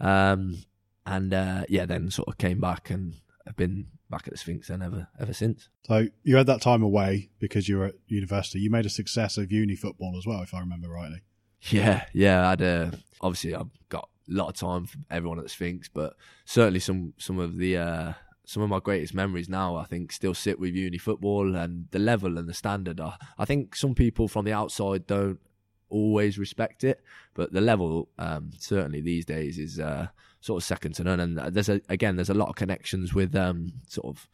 Um, 0.00 0.58
and 1.06 1.32
uh, 1.32 1.64
yeah, 1.68 1.86
then 1.86 2.10
sort 2.10 2.28
of 2.28 2.38
came 2.38 2.60
back 2.60 2.90
and 2.90 3.14
have 3.46 3.56
been 3.56 3.86
back 4.10 4.26
at 4.26 4.32
the 4.32 4.38
Sphinx 4.38 4.68
then 4.68 4.82
ever 4.82 5.08
ever 5.18 5.32
since. 5.32 5.68
So 5.86 6.08
you 6.22 6.36
had 6.36 6.46
that 6.46 6.62
time 6.62 6.82
away 6.82 7.30
because 7.38 7.68
you 7.68 7.78
were 7.78 7.86
at 7.86 7.94
university. 8.06 8.60
You 8.60 8.70
made 8.70 8.86
a 8.86 8.90
success 8.90 9.38
of 9.38 9.50
uni 9.50 9.74
football 9.74 10.16
as 10.16 10.26
well, 10.26 10.42
if 10.42 10.54
I 10.54 10.60
remember 10.60 10.88
rightly. 10.88 11.22
Yeah, 11.70 12.04
yeah. 12.12 12.46
I 12.46 12.50
had 12.50 12.60
a, 12.60 12.92
obviously 13.20 13.54
I've 13.54 13.70
got 13.88 14.08
a 14.28 14.32
lot 14.32 14.48
of 14.48 14.54
time 14.54 14.86
for 14.86 14.98
everyone 15.10 15.38
at 15.38 15.44
the 15.44 15.50
Sphinx, 15.50 15.88
but 15.88 16.14
certainly 16.44 16.80
some 16.80 17.14
some 17.18 17.38
of 17.38 17.56
the 17.56 17.76
uh, 17.76 18.12
some 18.44 18.62
of 18.62 18.68
my 18.68 18.80
greatest 18.80 19.14
memories 19.14 19.48
now 19.48 19.76
I 19.76 19.84
think 19.84 20.12
still 20.12 20.34
sit 20.34 20.58
with 20.58 20.74
uni 20.74 20.98
football 20.98 21.54
and 21.54 21.86
the 21.90 21.98
level 21.98 22.38
and 22.38 22.48
the 22.48 22.54
standard. 22.54 23.00
I, 23.00 23.14
I 23.38 23.44
think 23.44 23.76
some 23.76 23.94
people 23.94 24.28
from 24.28 24.44
the 24.44 24.52
outside 24.52 25.06
don't 25.06 25.38
always 25.88 26.38
respect 26.38 26.84
it, 26.84 27.02
but 27.34 27.52
the 27.52 27.60
level 27.60 28.08
um, 28.18 28.50
certainly 28.58 29.00
these 29.00 29.24
days 29.24 29.58
is 29.58 29.78
uh, 29.78 30.08
sort 30.40 30.62
of 30.62 30.66
second 30.66 30.94
to 30.96 31.04
none. 31.04 31.20
And 31.20 31.38
there's 31.38 31.68
a, 31.68 31.80
again, 31.88 32.16
there's 32.16 32.30
a 32.30 32.34
lot 32.34 32.48
of 32.48 32.56
connections 32.56 33.14
with 33.14 33.36
um, 33.36 33.72
sort 33.86 34.06
of 34.06 34.28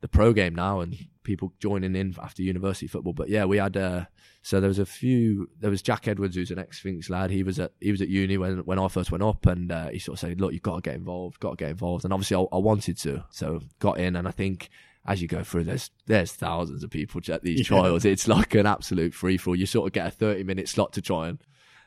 the 0.00 0.08
pro 0.08 0.32
game 0.32 0.54
now 0.54 0.80
and 0.80 0.96
people 1.22 1.52
joining 1.58 1.94
in 1.94 2.14
after 2.20 2.42
university 2.42 2.86
football. 2.86 3.12
But 3.12 3.28
yeah, 3.28 3.44
we 3.44 3.58
had 3.58 3.76
uh, 3.76 4.06
so 4.42 4.60
there 4.60 4.68
was 4.68 4.78
a 4.78 4.86
few. 4.86 5.50
There 5.60 5.70
was 5.70 5.82
Jack 5.82 6.08
Edwards, 6.08 6.36
who's 6.36 6.50
an 6.50 6.58
ex 6.58 6.78
Sphinx 6.78 7.10
lad. 7.10 7.30
He 7.30 7.42
was 7.42 7.58
at 7.58 7.72
he 7.80 7.90
was 7.90 8.00
at 8.00 8.08
uni 8.08 8.38
when 8.38 8.58
when 8.60 8.78
I 8.78 8.88
first 8.88 9.10
went 9.10 9.22
up, 9.22 9.46
and 9.46 9.70
uh, 9.70 9.88
he 9.88 9.98
sort 9.98 10.16
of 10.16 10.20
said, 10.20 10.40
"Look, 10.40 10.52
you've 10.52 10.62
got 10.62 10.76
to 10.76 10.80
get 10.80 10.94
involved, 10.94 11.40
got 11.40 11.50
to 11.50 11.56
get 11.56 11.70
involved." 11.70 12.04
And 12.04 12.12
obviously, 12.12 12.36
I, 12.36 12.56
I 12.56 12.58
wanted 12.58 12.96
to, 12.98 13.24
so 13.30 13.60
got 13.78 13.98
in. 13.98 14.16
And 14.16 14.26
I 14.26 14.30
think 14.30 14.70
as 15.06 15.20
you 15.20 15.28
go 15.28 15.42
through, 15.42 15.64
there's 15.64 15.90
there's 16.06 16.32
thousands 16.32 16.82
of 16.82 16.90
people 16.90 17.20
at 17.28 17.42
these 17.42 17.66
trials. 17.66 18.04
Yeah. 18.04 18.12
It's 18.12 18.28
like 18.28 18.54
an 18.54 18.66
absolute 18.66 19.14
free 19.14 19.36
for 19.36 19.50
all. 19.50 19.56
You 19.56 19.66
sort 19.66 19.86
of 19.86 19.92
get 19.92 20.06
a 20.06 20.10
30 20.10 20.44
minute 20.44 20.68
slot 20.68 20.94
to 20.94 21.02
try 21.02 21.28
and 21.28 21.38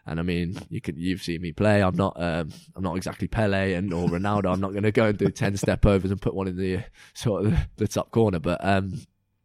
and 0.05 0.19
I 0.19 0.23
mean, 0.23 0.57
you 0.69 0.81
could 0.81 0.97
you've 0.97 1.21
seen 1.21 1.41
me 1.41 1.53
play. 1.53 1.81
I'm 1.81 1.95
not 1.95 2.21
um, 2.21 2.51
I'm 2.75 2.83
not 2.83 2.97
exactly 2.97 3.27
Pele 3.27 3.73
and 3.73 3.93
or 3.93 4.07
Ronaldo. 4.07 4.51
I'm 4.51 4.59
not 4.59 4.71
going 4.71 4.83
to 4.83 4.91
go 4.91 5.05
and 5.05 5.17
do 5.17 5.29
ten 5.29 5.55
step 5.55 5.85
overs 5.85 6.11
and 6.11 6.21
put 6.21 6.33
one 6.33 6.47
in 6.47 6.57
the 6.57 6.83
sort 7.13 7.45
of 7.45 7.55
the, 7.77 7.87
top 7.87 8.11
corner. 8.11 8.39
But 8.39 8.63
um, 8.63 9.01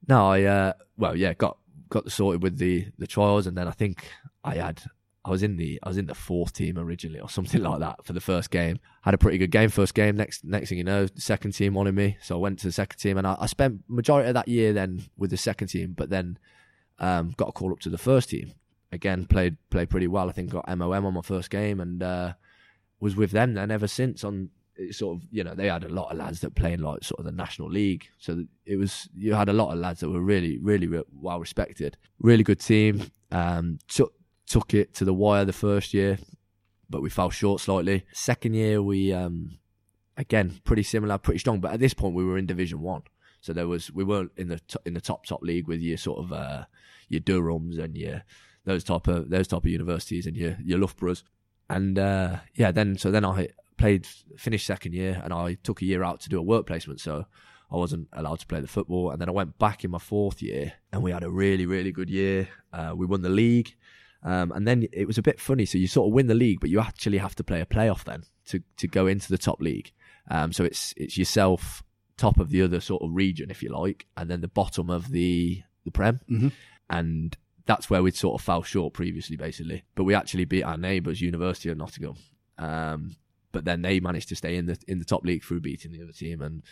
no, 0.08 0.28
I 0.28 0.42
uh, 0.42 0.72
well 0.96 1.14
yeah 1.16 1.34
got 1.34 1.58
got 1.90 2.10
sorted 2.10 2.42
with 2.42 2.58
the 2.58 2.86
the 2.98 3.06
trials, 3.06 3.46
and 3.46 3.56
then 3.56 3.68
I 3.68 3.70
think 3.70 4.08
I 4.42 4.56
had 4.56 4.82
I 5.24 5.30
was 5.30 5.44
in 5.44 5.58
the 5.58 5.78
I 5.84 5.88
was 5.88 5.98
in 5.98 6.06
the 6.06 6.14
fourth 6.14 6.54
team 6.54 6.76
originally 6.76 7.20
or 7.20 7.28
something 7.28 7.62
like 7.62 7.78
that 7.78 8.04
for 8.04 8.12
the 8.12 8.20
first 8.20 8.50
game. 8.50 8.80
Had 9.02 9.14
a 9.14 9.18
pretty 9.18 9.38
good 9.38 9.52
game 9.52 9.70
first 9.70 9.94
game. 9.94 10.16
Next 10.16 10.44
next 10.44 10.70
thing 10.70 10.78
you 10.78 10.84
know, 10.84 11.06
second 11.14 11.52
team 11.52 11.74
wanted 11.74 11.94
me, 11.94 12.16
so 12.20 12.34
I 12.34 12.40
went 12.40 12.58
to 12.60 12.66
the 12.66 12.72
second 12.72 12.98
team, 12.98 13.16
and 13.16 13.28
I, 13.28 13.36
I 13.38 13.46
spent 13.46 13.82
majority 13.86 14.28
of 14.28 14.34
that 14.34 14.48
year 14.48 14.72
then 14.72 15.04
with 15.16 15.30
the 15.30 15.36
second 15.36 15.68
team, 15.68 15.94
but 15.96 16.10
then 16.10 16.36
um, 16.98 17.32
got 17.36 17.50
a 17.50 17.52
call 17.52 17.72
up 17.72 17.78
to 17.80 17.90
the 17.90 17.98
first 17.98 18.30
team 18.30 18.54
again 18.92 19.26
played 19.26 19.56
played 19.70 19.90
pretty 19.90 20.06
well. 20.06 20.28
I 20.28 20.32
think 20.32 20.50
got 20.50 20.68
MOM 20.68 21.06
on 21.06 21.14
my 21.14 21.22
first 21.22 21.50
game 21.50 21.80
and 21.80 22.02
uh, 22.02 22.32
was 23.00 23.16
with 23.16 23.30
them 23.30 23.54
then 23.54 23.70
ever 23.70 23.86
since. 23.86 24.24
On 24.24 24.50
sort 24.90 25.16
of 25.16 25.22
you 25.30 25.42
know 25.42 25.54
they 25.54 25.68
had 25.68 25.84
a 25.84 25.88
lot 25.88 26.10
of 26.10 26.18
lads 26.18 26.40
that 26.40 26.54
played 26.54 26.80
like 26.80 27.02
sort 27.02 27.18
of 27.18 27.24
the 27.24 27.32
national 27.32 27.70
league, 27.70 28.08
so 28.18 28.44
it 28.64 28.76
was 28.76 29.08
you 29.14 29.34
had 29.34 29.48
a 29.48 29.52
lot 29.52 29.72
of 29.72 29.78
lads 29.78 30.00
that 30.00 30.10
were 30.10 30.20
really 30.20 30.58
really 30.58 30.86
re- 30.86 31.04
well 31.12 31.40
respected. 31.40 31.96
Really 32.20 32.44
good 32.44 32.60
team. 32.60 33.10
Um, 33.30 33.78
took 33.88 34.14
took 34.46 34.74
it 34.74 34.94
to 34.94 35.04
the 35.04 35.12
wire 35.12 35.44
the 35.44 35.52
first 35.52 35.92
year, 35.92 36.18
but 36.88 37.02
we 37.02 37.10
fell 37.10 37.30
short 37.30 37.60
slightly. 37.60 38.04
Second 38.12 38.54
year 38.54 38.82
we 38.82 39.12
um, 39.12 39.58
again 40.16 40.60
pretty 40.64 40.82
similar, 40.82 41.18
pretty 41.18 41.38
strong, 41.38 41.60
but 41.60 41.72
at 41.72 41.80
this 41.80 41.94
point 41.94 42.14
we 42.14 42.24
were 42.24 42.38
in 42.38 42.46
Division 42.46 42.80
One. 42.80 43.02
So 43.40 43.52
there 43.52 43.68
was 43.68 43.90
we 43.92 44.04
weren't 44.04 44.32
in 44.36 44.48
the 44.48 44.60
in 44.84 44.94
the 44.94 45.00
top 45.00 45.26
top 45.26 45.42
league 45.42 45.68
with 45.68 45.80
your 45.80 45.96
sort 45.96 46.18
of 46.20 46.32
uh, 46.32 46.64
your 47.08 47.20
Durhams 47.20 47.78
and 47.78 47.96
your 47.96 48.22
those 48.68 48.84
type 48.84 49.08
of 49.08 49.30
those 49.30 49.48
type 49.48 49.64
of 49.64 49.70
universities 49.70 50.26
and 50.26 50.36
your 50.36 50.56
your 50.62 50.78
Loughboroughs. 50.78 51.24
And 51.68 51.98
uh, 51.98 52.38
yeah, 52.54 52.70
then 52.70 52.96
so 52.96 53.10
then 53.10 53.24
I 53.24 53.48
played 53.76 54.06
finished 54.36 54.66
second 54.66 54.94
year 54.94 55.20
and 55.22 55.32
I 55.32 55.54
took 55.62 55.82
a 55.82 55.84
year 55.84 56.02
out 56.02 56.20
to 56.20 56.28
do 56.28 56.38
a 56.38 56.42
work 56.42 56.66
placement. 56.66 57.00
So 57.00 57.26
I 57.70 57.76
wasn't 57.76 58.08
allowed 58.12 58.40
to 58.40 58.46
play 58.46 58.60
the 58.60 58.68
football. 58.68 59.10
And 59.10 59.20
then 59.20 59.28
I 59.28 59.32
went 59.32 59.58
back 59.58 59.84
in 59.84 59.90
my 59.90 59.98
fourth 59.98 60.42
year 60.42 60.72
and 60.92 61.02
we 61.02 61.10
had 61.10 61.24
a 61.24 61.30
really 61.30 61.66
really 61.66 61.92
good 61.92 62.10
year. 62.10 62.48
Uh, 62.72 62.92
we 62.96 63.06
won 63.06 63.22
the 63.22 63.28
league. 63.28 63.74
Um, 64.22 64.50
and 64.52 64.66
then 64.66 64.88
it 64.92 65.06
was 65.06 65.18
a 65.18 65.22
bit 65.22 65.40
funny. 65.40 65.64
So 65.64 65.78
you 65.78 65.86
sort 65.86 66.08
of 66.08 66.12
win 66.12 66.26
the 66.26 66.34
league, 66.34 66.60
but 66.60 66.70
you 66.70 66.80
actually 66.80 67.18
have 67.18 67.36
to 67.36 67.44
play 67.44 67.60
a 67.60 67.66
playoff 67.66 68.02
then 68.04 68.24
to, 68.46 68.60
to 68.78 68.88
go 68.88 69.06
into 69.06 69.28
the 69.28 69.38
top 69.38 69.60
league. 69.60 69.92
Um, 70.30 70.52
so 70.52 70.64
it's 70.64 70.92
it's 70.96 71.16
yourself 71.16 71.82
top 72.16 72.38
of 72.38 72.50
the 72.50 72.62
other 72.62 72.80
sort 72.80 73.02
of 73.02 73.10
region, 73.12 73.50
if 73.50 73.62
you 73.62 73.70
like, 73.70 74.06
and 74.16 74.28
then 74.28 74.40
the 74.40 74.48
bottom 74.48 74.90
of 74.90 75.10
the 75.10 75.62
the 75.84 75.90
prem. 75.90 76.20
Mm-hmm. 76.28 76.48
And 76.90 77.36
that's 77.68 77.90
where 77.90 78.02
we'd 78.02 78.16
sort 78.16 78.40
of 78.40 78.44
fell 78.44 78.62
short 78.62 78.94
previously, 78.94 79.36
basically. 79.36 79.84
But 79.94 80.04
we 80.04 80.14
actually 80.14 80.46
beat 80.46 80.62
our 80.62 80.78
neighbours, 80.78 81.20
University 81.20 81.68
of 81.68 81.76
Nottingham. 81.76 82.16
Um, 82.56 83.16
but 83.52 83.66
then 83.66 83.82
they 83.82 84.00
managed 84.00 84.30
to 84.30 84.36
stay 84.36 84.56
in 84.56 84.64
the 84.66 84.78
in 84.88 84.98
the 84.98 85.04
top 85.04 85.22
league 85.22 85.44
through 85.44 85.60
beating 85.60 85.92
the 85.92 86.02
other 86.02 86.12
team, 86.12 86.40
and 86.40 86.62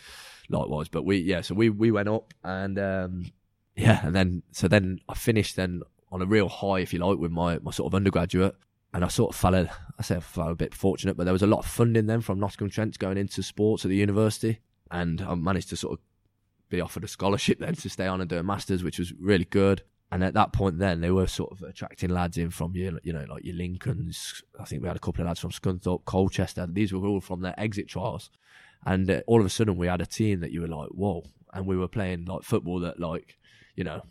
likewise. 0.49 0.87
But 0.87 1.05
we 1.05 1.17
yeah, 1.17 1.41
so 1.41 1.53
we 1.53 1.69
we 1.69 1.91
went 1.91 2.09
up, 2.09 2.33
and 2.43 2.79
um, 2.79 3.31
yeah, 3.75 4.05
and 4.05 4.15
then 4.15 4.41
so 4.51 4.67
then 4.67 4.99
I 5.07 5.13
finished 5.13 5.55
then 5.55 5.83
on 6.11 6.23
a 6.23 6.25
real 6.25 6.49
high, 6.49 6.79
if 6.79 6.93
you 6.93 6.99
like, 6.99 7.19
with 7.19 7.31
my 7.31 7.59
my 7.59 7.71
sort 7.71 7.91
of 7.91 7.95
undergraduate. 7.95 8.55
And 8.93 9.03
I 9.05 9.09
sort 9.09 9.35
of 9.35 9.39
fell, 9.39 9.53
a, 9.53 9.69
I 9.99 10.01
say 10.01 10.15
I 10.15 10.21
fell 10.21 10.49
a 10.49 10.55
bit 10.55 10.73
fortunate, 10.73 11.17
but 11.17 11.25
there 11.25 11.33
was 11.33 11.43
a 11.43 11.47
lot 11.47 11.59
of 11.59 11.65
funding 11.65 12.07
then 12.07 12.21
from 12.21 12.39
Nottingham 12.39 12.69
Trent 12.69 12.97
going 12.97 13.17
into 13.17 13.43
sports 13.43 13.85
at 13.85 13.89
the 13.89 13.97
university, 13.97 14.61
and 14.89 15.21
I 15.21 15.35
managed 15.35 15.69
to 15.69 15.75
sort 15.75 15.99
of 15.99 15.99
be 16.69 16.81
offered 16.81 17.03
a 17.03 17.07
scholarship 17.07 17.59
then 17.59 17.75
to 17.75 17.89
stay 17.89 18.07
on 18.07 18.21
and 18.21 18.29
do 18.29 18.37
a 18.37 18.43
masters, 18.43 18.83
which 18.83 18.97
was 18.97 19.13
really 19.19 19.45
good. 19.45 19.83
And 20.11 20.23
at 20.23 20.33
that 20.35 20.53
point, 20.53 20.79
then 20.79 21.01
they 21.01 21.11
were 21.11 21.27
sort 21.27 21.51
of 21.51 21.61
attracting 21.63 22.09
lads 22.09 22.37
in 22.37 22.49
from 22.49 22.75
you, 22.75 22.97
you 23.03 23.11
know, 23.11 23.25
like 23.29 23.43
your 23.43 23.55
Lincolns. 23.55 24.41
I 24.57 24.63
think 24.63 24.81
we 24.81 24.87
had 24.87 24.95
a 24.95 25.01
couple 25.01 25.21
of 25.21 25.27
lads 25.27 25.41
from 25.41 25.51
Scunthorpe, 25.51 26.05
Colchester. 26.05 26.65
These 26.65 26.93
were 26.93 27.05
all 27.05 27.19
from 27.19 27.41
their 27.41 27.59
exit 27.59 27.89
trials, 27.89 28.29
and 28.85 29.09
uh, 29.11 29.21
all 29.27 29.41
of 29.41 29.45
a 29.45 29.49
sudden 29.49 29.75
we 29.75 29.87
had 29.87 29.99
a 29.99 30.05
team 30.05 30.39
that 30.39 30.51
you 30.51 30.61
were 30.61 30.67
like, 30.67 30.89
whoa! 30.89 31.23
And 31.53 31.65
we 31.65 31.75
were 31.75 31.89
playing 31.89 32.25
like 32.25 32.43
football 32.43 32.79
that, 32.81 33.01
like, 33.01 33.37
you 33.75 33.83
know, 33.83 34.01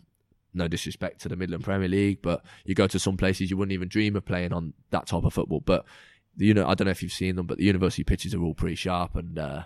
no 0.53 0.67
disrespect 0.67 1.21
to 1.21 1.29
the 1.29 1.35
Midland 1.35 1.63
Premier 1.63 1.87
League, 1.87 2.21
but 2.21 2.43
you 2.63 2.75
go 2.75 2.87
to 2.87 2.99
some 2.99 3.17
places 3.17 3.49
you 3.49 3.57
wouldn't 3.57 3.73
even 3.73 3.87
dream 3.87 4.15
of 4.15 4.25
playing 4.25 4.53
on 4.53 4.73
that 4.91 5.07
type 5.07 5.23
of 5.23 5.33
football. 5.33 5.61
But 5.61 5.85
you 6.35 6.53
know, 6.53 6.67
I 6.67 6.75
don't 6.75 6.85
know 6.85 6.91
if 6.91 7.01
you've 7.01 7.11
seen 7.11 7.35
them, 7.35 7.47
but 7.47 7.57
the 7.57 7.63
university 7.63 8.03
pitches 8.03 8.35
are 8.35 8.41
all 8.41 8.53
pretty 8.53 8.75
sharp, 8.75 9.15
and 9.15 9.39
uh, 9.39 9.63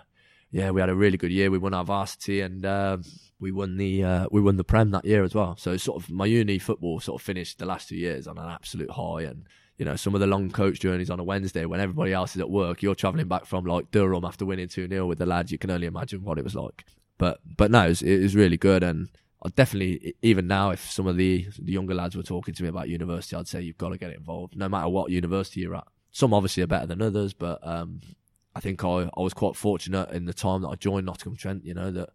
yeah, 0.52 0.70
we 0.70 0.80
had 0.80 0.90
a 0.90 0.94
really 0.94 1.16
good 1.16 1.32
year. 1.32 1.50
We 1.50 1.58
won 1.58 1.74
our 1.74 1.84
varsity 1.84 2.42
and 2.42 2.64
uh, 2.64 2.98
we 3.40 3.50
won 3.50 3.78
the 3.78 4.04
uh, 4.04 4.26
we 4.30 4.40
won 4.40 4.58
the 4.58 4.64
prem 4.64 4.90
that 4.90 5.04
year 5.04 5.24
as 5.24 5.34
well. 5.34 5.56
So 5.56 5.76
sort 5.78 6.02
of 6.02 6.10
my 6.10 6.26
uni 6.26 6.58
football 6.58 7.00
sort 7.00 7.20
of 7.20 7.24
finished 7.24 7.58
the 7.58 7.66
last 7.66 7.88
two 7.88 7.96
years 7.96 8.26
on 8.26 8.38
an 8.38 8.48
absolute 8.48 8.90
high 8.90 9.22
and. 9.22 9.46
You 9.78 9.86
know, 9.86 9.96
some 9.96 10.14
of 10.14 10.20
the 10.20 10.28
long 10.28 10.50
coach 10.50 10.78
journeys 10.78 11.10
on 11.10 11.18
a 11.18 11.24
Wednesday 11.24 11.64
when 11.64 11.80
everybody 11.80 12.12
else 12.12 12.36
is 12.36 12.40
at 12.40 12.50
work, 12.50 12.82
you're 12.82 12.94
travelling 12.94 13.26
back 13.26 13.46
from 13.46 13.64
like 13.64 13.90
Durham 13.90 14.24
after 14.24 14.44
winning 14.44 14.68
2 14.68 14.86
0 14.86 15.06
with 15.06 15.18
the 15.18 15.26
lads. 15.26 15.50
You 15.50 15.58
can 15.58 15.70
only 15.70 15.88
imagine 15.88 16.22
what 16.22 16.38
it 16.38 16.44
was 16.44 16.54
like. 16.54 16.84
But 17.18 17.40
but 17.56 17.70
no, 17.70 17.86
it 17.86 17.88
was, 17.88 18.02
it 18.02 18.20
was 18.20 18.36
really 18.36 18.58
good. 18.58 18.84
And 18.84 19.08
I 19.44 19.48
definitely, 19.48 20.14
even 20.22 20.46
now, 20.46 20.70
if 20.70 20.88
some 20.88 21.08
of 21.08 21.16
the, 21.16 21.48
the 21.58 21.72
younger 21.72 21.94
lads 21.94 22.16
were 22.16 22.22
talking 22.22 22.54
to 22.54 22.62
me 22.62 22.68
about 22.68 22.90
university, 22.90 23.34
I'd 23.34 23.48
say 23.48 23.62
you've 23.62 23.78
got 23.78 23.88
to 23.88 23.98
get 23.98 24.12
involved, 24.12 24.56
no 24.56 24.68
matter 24.68 24.88
what 24.88 25.10
university 25.10 25.62
you're 25.62 25.74
at. 25.74 25.88
Some 26.12 26.32
obviously 26.32 26.62
are 26.62 26.68
better 26.68 26.86
than 26.86 27.02
others, 27.02 27.32
but 27.32 27.58
um, 27.66 28.02
I 28.54 28.60
think 28.60 28.84
I, 28.84 29.08
I 29.16 29.20
was 29.20 29.34
quite 29.34 29.56
fortunate 29.56 30.10
in 30.10 30.26
the 30.26 30.34
time 30.34 30.62
that 30.62 30.68
I 30.68 30.74
joined 30.74 31.06
Nottingham 31.06 31.36
Trent. 31.36 31.64
You 31.64 31.74
know 31.74 31.90
that 31.90 32.10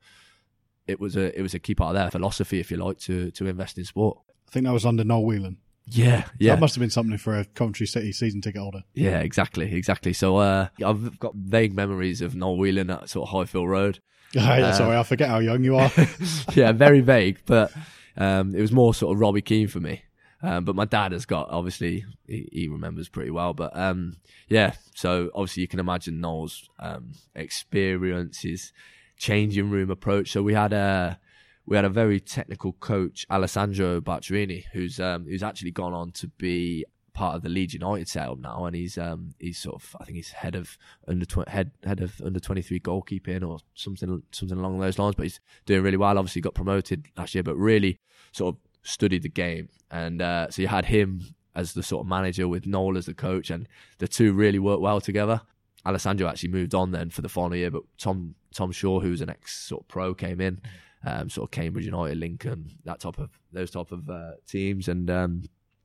it 0.87 0.99
was 0.99 1.15
a 1.15 1.37
it 1.37 1.41
was 1.41 1.53
a 1.53 1.59
key 1.59 1.75
part 1.75 1.95
of 1.95 2.01
their 2.01 2.11
philosophy, 2.11 2.59
if 2.59 2.71
you 2.71 2.77
like, 2.77 2.99
to 2.99 3.31
to 3.31 3.47
invest 3.47 3.77
in 3.77 3.85
sport. 3.85 4.19
I 4.47 4.51
think 4.51 4.65
that 4.65 4.73
was 4.73 4.85
under 4.85 5.03
Noel 5.03 5.25
Whelan. 5.25 5.57
Yeah, 5.89 6.25
yeah. 6.37 6.55
That 6.55 6.61
must 6.61 6.75
have 6.75 6.81
been 6.81 6.89
something 6.89 7.17
for 7.17 7.37
a 7.37 7.45
Coventry 7.45 7.87
City 7.87 8.11
season 8.11 8.41
ticket 8.41 8.61
holder. 8.61 8.83
Yeah, 8.93 9.19
exactly, 9.19 9.73
exactly. 9.73 10.11
So 10.11 10.37
uh, 10.37 10.67
I've 10.85 11.17
got 11.19 11.33
vague 11.35 11.73
memories 11.73 12.21
of 12.21 12.35
Noel 12.35 12.57
Whelan 12.57 12.89
at 12.89 13.09
sort 13.09 13.27
of 13.27 13.31
Highfield 13.31 13.69
Road. 13.69 13.99
uh, 14.37 14.73
sorry, 14.73 14.97
I 14.97 15.03
forget 15.03 15.29
how 15.29 15.39
young 15.39 15.63
you 15.63 15.77
are. 15.77 15.89
yeah, 16.53 16.73
very 16.73 16.99
vague, 16.99 17.39
but 17.45 17.71
um, 18.17 18.53
it 18.53 18.61
was 18.61 18.73
more 18.73 18.93
sort 18.93 19.15
of 19.15 19.21
Robbie 19.21 19.41
Keane 19.41 19.69
for 19.69 19.79
me. 19.79 20.01
Um, 20.41 20.65
but 20.65 20.75
my 20.75 20.85
dad 20.85 21.13
has 21.13 21.25
got 21.25 21.49
obviously 21.49 22.05
he, 22.27 22.47
he 22.51 22.67
remembers 22.67 23.09
pretty 23.09 23.31
well. 23.31 23.53
But 23.53 23.75
um, 23.75 24.17
yeah, 24.47 24.73
so 24.95 25.31
obviously 25.33 25.61
you 25.61 25.67
can 25.67 25.79
imagine 25.79 26.21
Noel's 26.21 26.69
um, 26.79 27.13
experience, 27.35 28.41
his 28.41 28.71
changing 29.17 29.69
room 29.69 29.89
approach. 29.89 30.31
So 30.31 30.43
we 30.43 30.53
had 30.53 30.73
a 30.73 31.19
we 31.65 31.75
had 31.75 31.85
a 31.85 31.89
very 31.89 32.19
technical 32.19 32.73
coach, 32.73 33.25
Alessandro 33.29 33.99
Barcherini, 33.99 34.65
who's 34.73 34.99
um, 34.99 35.25
who's 35.25 35.43
actually 35.43 35.71
gone 35.71 35.93
on 35.93 36.11
to 36.13 36.27
be 36.27 36.85
part 37.13 37.35
of 37.35 37.41
the 37.41 37.49
Leeds 37.49 37.73
United 37.73 38.07
setup 38.07 38.37
now, 38.37 38.65
and 38.65 38.75
he's 38.75 38.97
um, 38.97 39.33
he's 39.39 39.57
sort 39.57 39.75
of 39.75 39.95
I 39.99 40.05
think 40.05 40.17
he's 40.17 40.29
head 40.29 40.55
of 40.55 40.77
under 41.07 41.25
tw- 41.25 41.49
head 41.49 41.71
head 41.83 41.99
of 41.99 42.21
under 42.23 42.39
twenty 42.39 42.61
three 42.61 42.79
goalkeeping 42.79 43.45
or 43.45 43.57
something 43.73 44.21
something 44.31 44.57
along 44.57 44.79
those 44.79 44.99
lines. 44.99 45.15
But 45.15 45.23
he's 45.23 45.39
doing 45.65 45.81
really 45.83 45.97
well. 45.97 46.17
Obviously, 46.17 46.41
got 46.41 46.53
promoted 46.53 47.07
last 47.17 47.33
year, 47.33 47.43
but 47.43 47.55
really 47.55 47.99
sort 48.31 48.55
of 48.55 48.61
studied 48.87 49.23
the 49.23 49.29
game, 49.29 49.69
and 49.91 50.21
uh, 50.21 50.49
so 50.49 50.61
you 50.61 50.67
had 50.67 50.85
him 50.85 51.21
as 51.55 51.73
the 51.73 51.83
sort 51.83 52.05
of 52.05 52.07
manager 52.07 52.47
with 52.47 52.65
Noel 52.65 52.97
as 52.97 53.07
the 53.07 53.13
coach, 53.13 53.49
and 53.49 53.67
the 53.97 54.07
two 54.07 54.31
really 54.31 54.59
worked 54.59 54.81
well 54.81 55.01
together. 55.01 55.41
Alessandro 55.85 56.27
actually 56.27 56.49
moved 56.49 56.75
on 56.75 56.91
then 56.91 57.09
for 57.09 57.21
the 57.21 57.29
final 57.29 57.55
year, 57.55 57.71
but 57.71 57.83
Tom 57.97 58.35
Tom 58.53 58.71
Shaw, 58.71 58.99
who's 58.99 59.21
an 59.21 59.29
ex 59.29 59.57
sort 59.57 59.83
of 59.83 59.87
pro, 59.87 60.13
came 60.13 60.41
in, 60.41 60.61
um, 61.05 61.29
sort 61.29 61.47
of 61.47 61.51
Cambridge 61.51 61.85
United, 61.85 62.17
Lincoln, 62.17 62.77
that 62.85 62.99
type 62.99 63.17
of 63.17 63.29
those 63.51 63.71
type 63.71 63.91
of 63.91 64.09
uh, 64.09 64.31
teams, 64.47 64.87
and 64.87 65.09
um, 65.09 65.43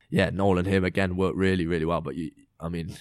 yeah, 0.09 0.29
Noel 0.29 0.59
and 0.59 0.67
him 0.67 0.83
again 0.83 1.15
worked 1.15 1.37
really 1.37 1.65
really 1.65 1.85
well. 1.85 2.01
But 2.01 2.15
you, 2.15 2.31
I 2.59 2.69
mean, 2.69 2.95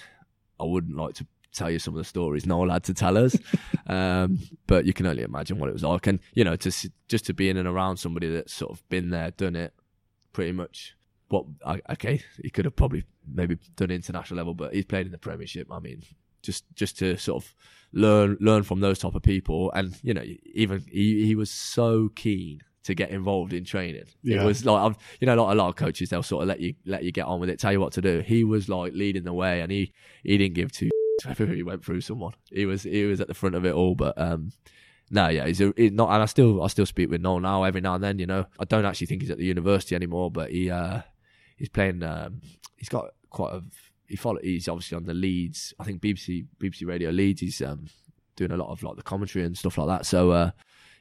I 0.59 0.65
wouldn't 0.65 0.97
like 0.97 1.15
to 1.17 1.27
tell 1.53 1.71
you 1.71 1.79
some 1.79 1.95
of 1.95 1.99
the 1.99 2.05
stories 2.05 2.47
Noel 2.47 2.71
had 2.71 2.85
to 2.85 2.95
tell 2.95 3.19
us, 3.19 3.37
um, 3.87 4.39
but 4.67 4.87
you 4.87 4.95
can 4.95 5.07
only 5.07 5.23
imagine 5.23 5.59
what 5.59 5.69
it 5.69 5.75
was 5.75 5.83
like, 5.83 6.07
and 6.07 6.21
you 6.33 6.45
know, 6.45 6.57
to 6.57 6.91
just 7.09 7.27
to 7.27 7.35
be 7.35 7.51
in 7.51 7.57
and 7.57 7.69
around 7.69 7.99
somebody 7.99 8.31
that's 8.31 8.55
sort 8.55 8.73
of 8.73 8.89
been 8.89 9.11
there, 9.11 9.31
done 9.33 9.57
it, 9.57 9.75
pretty 10.33 10.53
much. 10.53 10.95
What 11.29 11.47
okay, 11.91 12.21
he 12.43 12.51
could 12.51 12.67
have 12.67 12.77
probably 12.77 13.05
maybe 13.27 13.57
done 13.77 13.91
international 13.91 14.37
level, 14.37 14.53
but 14.53 14.75
he's 14.75 14.85
played 14.85 15.07
in 15.07 15.13
the 15.13 15.19
Premiership. 15.19 15.67
I 15.71 15.79
mean, 15.79 16.03
just 16.43 16.65
just 16.75 16.99
to 16.99 17.17
sort 17.17 17.43
of 17.43 17.55
learn 17.93 18.37
learn 18.41 18.65
from 18.65 18.81
those 18.81 18.99
type 18.99 19.15
of 19.15 19.23
people, 19.23 19.73
and 19.73 19.99
you 20.03 20.13
know, 20.13 20.25
even 20.55 20.85
he 20.91 21.25
he 21.25 21.35
was 21.35 21.51
so 21.51 22.11
keen 22.15 22.61
to 22.85 22.95
get 22.95 23.11
involved 23.11 23.53
in 23.53 23.65
training. 23.65 24.05
Yeah. 24.23 24.43
It 24.43 24.47
was 24.47 24.65
like 24.65 24.83
I've, 24.83 24.97
you 25.21 25.27
know, 25.27 25.43
like 25.43 25.53
a 25.53 25.57
lot 25.57 25.69
of 25.69 25.77
coaches, 25.77 26.11
they'll 26.11 26.23
sort 26.23 26.43
of 26.43 26.49
let 26.49 26.61
you 26.61 26.75
let 26.85 27.05
you 27.05 27.13
get 27.13 27.27
on 27.27 27.41
with 27.41 27.49
it, 27.49 27.59
tell 27.59 27.73
you 27.73 27.81
what 27.81 27.93
to 27.95 28.03
do. 28.03 28.21
He 28.21 28.45
was 28.45 28.69
like 28.69 28.93
leading 28.93 29.25
the 29.25 29.33
way, 29.33 29.61
and 29.61 29.71
he 29.71 29.93
he 30.23 30.37
didn't 30.37 30.55
give 30.55 30.73
two 30.73 30.91
whether 31.25 31.47
he 31.47 31.63
went 31.63 31.85
through 31.85 32.01
someone. 32.01 32.35
He 32.51 32.67
was 32.67 32.83
he 32.83 33.05
was 33.05 33.21
at 33.21 33.29
the 33.29 33.35
front 33.35 33.55
of 33.55 33.65
it 33.65 33.73
all, 33.73 33.95
but 33.95 34.21
um. 34.21 34.53
No, 35.11 35.29
yeah, 35.29 35.47
he's, 35.47 35.61
a, 35.61 35.73
he's 35.77 35.93
not, 35.93 36.11
and 36.11 36.23
I 36.23 36.27
still, 36.27 36.63
I 36.63 36.69
still 36.69 36.87
speak 36.87 37.11
with 37.11 37.21
Noel 37.21 37.41
now 37.41 37.65
every 37.65 37.81
now 37.81 37.95
and 37.95 38.05
then. 38.05 38.19
You 38.19 38.27
know, 38.27 38.47
I 38.59 38.65
don't 38.65 38.87
actually 38.87 39.09
think 39.09 39.23
he's 39.23 39.31
at 39.31 39.39
the 39.39 39.45
university 39.45 39.95
anymore, 39.95 40.31
but 40.31 40.51
he, 40.51 40.71
uh, 40.71 41.03
he's 41.57 41.69
playing. 41.69 42.03
Um, 42.03 42.41
he's 42.77 42.89
got 42.89 43.11
quite 43.31 43.53
a 43.53 43.63
he 44.13 44.17
follow, 44.17 44.41
he's 44.43 44.69
obviously 44.69 44.97
on 44.97 45.05
the 45.05 45.15
Leeds. 45.15 45.73
I 45.81 45.85
think 45.85 46.03
BBC 46.03 46.47
BBC 46.61 46.87
Radio 46.87 47.11
Leeds. 47.11 47.41
He's 47.41 47.63
um, 47.63 47.87
doing 48.37 48.53
a 48.53 48.57
lot 48.57 48.71
of 48.71 48.83
like 48.83 48.97
the 48.97 49.03
commentary 49.03 49.45
and 49.45 49.57
stuff 49.57 49.79
like 49.79 49.89
that. 49.89 50.07
So 50.07 50.31
uh, 50.31 50.51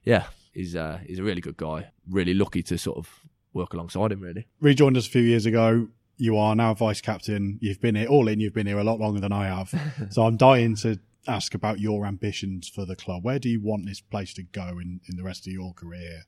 yeah, 0.06 0.28
he's 0.54 0.78
uh, 0.78 1.00
he's 1.06 1.20
a 1.20 1.24
really 1.24 1.42
good 1.42 1.58
guy. 1.58 1.92
Really 2.10 2.34
lucky 2.34 2.64
to 2.64 2.78
sort 2.78 2.98
of 2.98 3.10
work 3.54 3.74
alongside 3.74 4.14
him. 4.14 4.22
Really 4.22 4.48
rejoined 4.62 4.96
us 4.96 5.08
a 5.08 5.10
few 5.10 5.22
years 5.22 5.46
ago. 5.46 5.90
You 6.16 6.38
are 6.38 6.56
now 6.56 6.74
vice 6.74 7.02
captain. 7.02 7.60
You've 7.62 7.82
been 7.82 7.96
here 7.96 8.08
all 8.08 8.30
in. 8.30 8.40
You've 8.40 8.54
been 8.54 8.68
here 8.68 8.80
a 8.80 8.84
lot 8.84 9.00
longer 9.00 9.20
than 9.20 9.34
I 9.34 9.48
have. 9.48 9.74
so 10.10 10.24
I'm 10.24 10.38
dying 10.38 10.76
to 10.78 10.98
ask 11.28 11.54
about 11.54 11.80
your 11.80 12.06
ambitions 12.06 12.68
for 12.68 12.86
the 12.86 12.96
club. 12.96 13.24
Where 13.24 13.40
do 13.40 13.50
you 13.50 13.62
want 13.62 13.86
this 13.86 14.02
place 14.02 14.34
to 14.36 14.44
go 14.44 14.80
in, 14.80 15.02
in 15.08 15.18
the 15.18 15.24
rest 15.24 15.48
of 15.48 15.54
your 15.54 15.74
career? 15.74 16.24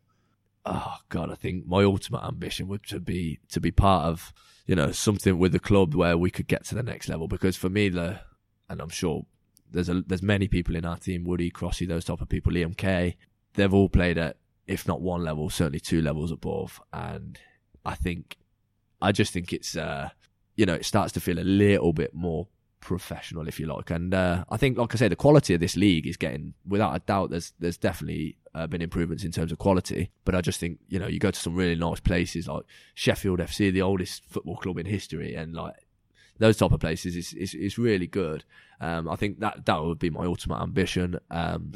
Oh 0.65 0.97
God, 1.10 1.32
I 1.32 1.36
think 1.36 1.65
my 1.65 1.84
ultimate 1.84 2.23
ambition 2.23 2.67
would 2.69 2.84
to 2.88 2.99
be 2.99 3.39
to 3.49 3.60
be 3.60 3.71
part 3.71 4.06
of 4.06 4.34
you 4.65 4.75
know 4.75 4.91
something 4.91 5.38
with 5.38 5.51
the 5.51 5.60
club 5.60 5.93
where 5.93 6.17
we 6.17 6.32
could 6.32 6.47
get 6.47 6.63
to 6.65 6.75
the 6.75 6.84
next 6.84 7.10
level. 7.10 7.27
Because 7.27 7.58
for 7.58 7.69
me, 7.69 7.89
the 7.89 8.21
and 8.69 8.79
I'm 8.82 8.89
sure 8.89 9.25
there's 9.69 9.89
a 9.89 10.01
there's 10.01 10.23
many 10.23 10.47
people 10.47 10.75
in 10.75 10.86
our 10.86 10.97
team, 10.97 11.25
Woody, 11.25 11.51
Crossy, 11.51 11.88
those 11.88 12.06
type 12.06 12.21
of 12.21 12.29
people, 12.29 12.53
Liam 12.53 12.77
Kay, 12.77 13.17
they've 13.56 13.73
all 13.73 13.89
played 13.89 14.17
at 14.17 14.38
if 14.65 14.88
not 14.88 15.01
one 15.01 15.23
level, 15.23 15.49
certainly 15.49 15.79
two 15.79 16.01
levels 16.01 16.32
above. 16.32 16.82
And 16.93 17.38
I 17.86 17.95
think 17.95 18.38
I 19.01 19.12
just 19.12 19.34
think 19.34 19.51
it's 19.51 19.75
uh 19.75 20.10
you 20.56 20.65
know 20.65 20.75
it 20.75 20.86
starts 20.86 21.12
to 21.13 21.19
feel 21.19 21.39
a 21.39 21.41
little 21.41 21.91
bit 21.91 22.13
more 22.13 22.47
professional, 22.84 23.48
if 23.48 23.60
you 23.60 23.65
like. 23.65 23.89
And 23.89 24.13
uh, 24.13 24.46
I 24.50 24.58
think, 24.58 24.78
like 24.78 24.93
I 24.93 24.98
say, 24.98 25.08
the 25.08 25.15
quality 25.15 25.54
of 25.54 25.60
this 25.60 25.76
league 25.76 26.06
is 26.06 26.17
getting, 26.17 26.54
without 26.67 26.96
a 26.96 27.00
doubt, 27.00 27.30
there's 27.30 27.54
there's 27.60 27.78
definitely 27.78 28.38
uh, 28.54 28.67
been 28.67 28.82
improvements 28.82 29.24
in 29.24 29.32
terms 29.32 29.52
of 29.52 29.58
quality. 29.58 30.12
But 30.26 30.36
I 30.36 30.41
just 30.41 30.60
think, 30.60 30.80
you 30.88 31.00
know, 31.00 31.08
you 31.08 31.19
go 31.19 31.32
to 31.32 31.39
some 31.39 31.56
really 31.56 31.76
nice 31.76 32.00
places 32.00 32.48
like 32.48 32.63
Sheffield 32.93 33.39
FC, 33.39 33.72
the 33.72 33.82
oldest 33.82 34.26
football 34.26 34.58
club 34.58 34.78
in 34.78 34.86
history, 34.86 35.36
and 35.36 35.54
like 35.54 35.76
those 36.39 36.58
type 36.58 36.72
of 36.72 36.80
places 36.80 37.15
is 37.15 37.34
is, 37.34 37.54
is 37.54 37.78
really 37.78 38.08
good. 38.08 38.43
Um, 38.80 39.08
I 39.10 39.15
think 39.15 39.39
that 39.39 39.65
that 39.65 39.84
would 39.84 40.00
be 40.00 40.10
my 40.10 40.26
ultimate 40.26 40.62
ambition. 40.62 41.19
Um, 41.32 41.74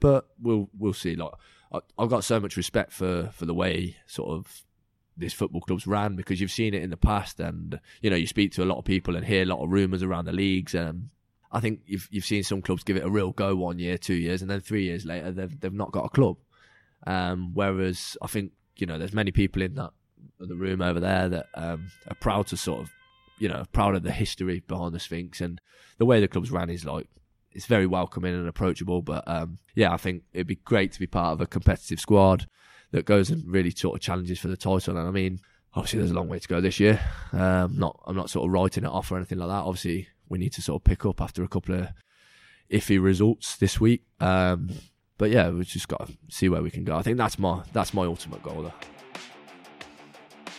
but 0.00 0.28
we'll 0.40 0.68
we'll 0.78 0.92
see. 0.92 1.16
Like 1.16 1.32
I, 1.72 1.80
I've 1.98 2.10
got 2.10 2.24
so 2.24 2.40
much 2.40 2.56
respect 2.56 2.92
for 2.92 3.30
for 3.32 3.46
the 3.46 3.54
way 3.54 3.96
sort 4.06 4.30
of 4.30 4.64
this 5.18 5.32
football 5.32 5.60
club's 5.60 5.86
ran 5.86 6.16
because 6.16 6.40
you've 6.40 6.50
seen 6.50 6.74
it 6.74 6.82
in 6.82 6.90
the 6.90 6.96
past, 6.96 7.40
and 7.40 7.80
you 8.00 8.10
know 8.10 8.16
you 8.16 8.26
speak 8.26 8.52
to 8.52 8.62
a 8.62 8.66
lot 8.66 8.78
of 8.78 8.84
people 8.84 9.16
and 9.16 9.24
hear 9.24 9.42
a 9.42 9.46
lot 9.46 9.62
of 9.62 9.70
rumours 9.70 10.02
around 10.02 10.24
the 10.24 10.32
leagues. 10.32 10.74
And 10.74 11.10
I 11.52 11.60
think 11.60 11.80
you've 11.86 12.08
you've 12.10 12.24
seen 12.24 12.42
some 12.42 12.62
clubs 12.62 12.84
give 12.84 12.96
it 12.96 13.04
a 13.04 13.10
real 13.10 13.32
go 13.32 13.56
one 13.56 13.78
year, 13.78 13.98
two 13.98 14.14
years, 14.14 14.42
and 14.42 14.50
then 14.50 14.60
three 14.60 14.84
years 14.84 15.04
later 15.04 15.32
they've 15.32 15.60
they've 15.60 15.72
not 15.72 15.92
got 15.92 16.04
a 16.04 16.10
club. 16.10 16.36
Um, 17.06 17.52
whereas 17.54 18.16
I 18.22 18.26
think 18.26 18.52
you 18.76 18.86
know 18.86 18.98
there's 18.98 19.12
many 19.12 19.30
people 19.30 19.62
in 19.62 19.74
that 19.74 19.90
the 20.40 20.54
room 20.54 20.80
over 20.80 21.00
there 21.00 21.28
that 21.28 21.46
um, 21.54 21.90
are 22.08 22.14
proud 22.16 22.46
to 22.48 22.56
sort 22.56 22.80
of 22.80 22.90
you 23.38 23.48
know 23.48 23.64
proud 23.72 23.94
of 23.94 24.02
the 24.02 24.12
history 24.12 24.60
behind 24.66 24.94
the 24.94 25.00
Sphinx 25.00 25.40
and 25.40 25.60
the 25.98 26.06
way 26.06 26.20
the 26.20 26.28
club's 26.28 26.50
ran 26.50 26.70
is 26.70 26.84
like 26.84 27.08
it's 27.52 27.66
very 27.66 27.86
welcoming 27.86 28.34
and 28.34 28.48
approachable. 28.48 29.02
But 29.02 29.24
um, 29.26 29.58
yeah, 29.74 29.92
I 29.92 29.96
think 29.96 30.22
it'd 30.32 30.46
be 30.46 30.56
great 30.56 30.92
to 30.92 31.00
be 31.00 31.06
part 31.06 31.32
of 31.32 31.40
a 31.40 31.46
competitive 31.46 32.00
squad 32.00 32.46
that 32.90 33.04
goes 33.04 33.30
and 33.30 33.44
really 33.46 33.70
sort 33.70 33.96
of 33.96 34.02
challenges 34.02 34.38
for 34.38 34.48
the 34.48 34.56
title. 34.56 34.96
And 34.96 35.06
I 35.06 35.10
mean, 35.10 35.40
obviously, 35.74 35.98
there's 35.98 36.10
a 36.10 36.14
long 36.14 36.28
way 36.28 36.38
to 36.38 36.48
go 36.48 36.60
this 36.60 36.80
year. 36.80 37.00
Um, 37.32 37.78
not, 37.78 38.00
I'm 38.06 38.16
not 38.16 38.30
sort 38.30 38.46
of 38.46 38.52
writing 38.52 38.84
it 38.84 38.90
off 38.90 39.10
or 39.10 39.16
anything 39.16 39.38
like 39.38 39.48
that. 39.48 39.64
Obviously, 39.64 40.08
we 40.28 40.38
need 40.38 40.52
to 40.54 40.62
sort 40.62 40.80
of 40.80 40.84
pick 40.84 41.04
up 41.04 41.20
after 41.20 41.42
a 41.42 41.48
couple 41.48 41.74
of 41.74 41.88
iffy 42.70 43.02
results 43.02 43.56
this 43.56 43.80
week. 43.80 44.04
Um, 44.20 44.70
but 45.16 45.30
yeah, 45.30 45.50
we've 45.50 45.66
just 45.66 45.88
got 45.88 46.06
to 46.06 46.16
see 46.28 46.48
where 46.48 46.62
we 46.62 46.70
can 46.70 46.84
go. 46.84 46.96
I 46.96 47.02
think 47.02 47.18
that's 47.18 47.38
my 47.38 47.62
that's 47.72 47.92
my 47.92 48.04
ultimate 48.04 48.42
goal. 48.42 48.62
There. 48.62 48.74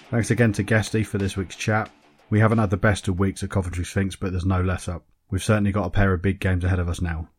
Thanks 0.09 0.31
again 0.31 0.53
to 0.53 0.63
Guesty 0.63 1.03
for 1.03 1.17
this 1.17 1.37
week's 1.37 1.55
chat. 1.55 1.89
We 2.29 2.39
haven't 2.39 2.57
had 2.57 2.69
the 2.69 2.77
best 2.77 3.07
of 3.07 3.19
weeks 3.19 3.43
at 3.43 3.49
Coventry 3.49 3.85
Sphinx, 3.85 4.15
but 4.15 4.31
there's 4.31 4.45
no 4.45 4.61
let 4.61 4.89
up. 4.89 5.03
We've 5.31 5.43
certainly 5.43 5.71
got 5.71 5.85
a 5.85 5.89
pair 5.89 6.13
of 6.13 6.21
big 6.21 6.39
games 6.39 6.63
ahead 6.63 6.79
of 6.79 6.89
us 6.89 7.01
now. 7.01 7.29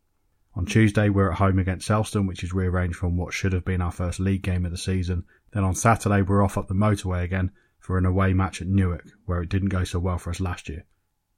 On 0.53 0.65
Tuesday, 0.65 1.07
we're 1.07 1.31
at 1.31 1.37
home 1.37 1.59
against 1.59 1.87
Selston, 1.87 2.27
which 2.27 2.43
is 2.43 2.53
rearranged 2.53 2.97
from 2.97 3.15
what 3.15 3.33
should 3.33 3.53
have 3.53 3.63
been 3.63 3.81
our 3.81 3.91
first 3.91 4.19
league 4.19 4.41
game 4.41 4.65
of 4.65 4.71
the 4.71 4.77
season. 4.77 5.23
Then 5.53 5.63
on 5.63 5.75
Saturday, 5.75 6.21
we're 6.21 6.43
off 6.43 6.57
up 6.57 6.67
the 6.67 6.73
motorway 6.73 7.23
again 7.23 7.51
for 7.79 7.97
an 7.97 8.05
away 8.05 8.33
match 8.33 8.61
at 8.61 8.67
Newark, 8.67 9.07
where 9.25 9.41
it 9.41 9.49
didn't 9.49 9.69
go 9.69 9.85
so 9.85 9.99
well 9.99 10.17
for 10.17 10.29
us 10.29 10.41
last 10.41 10.67
year. 10.67 10.85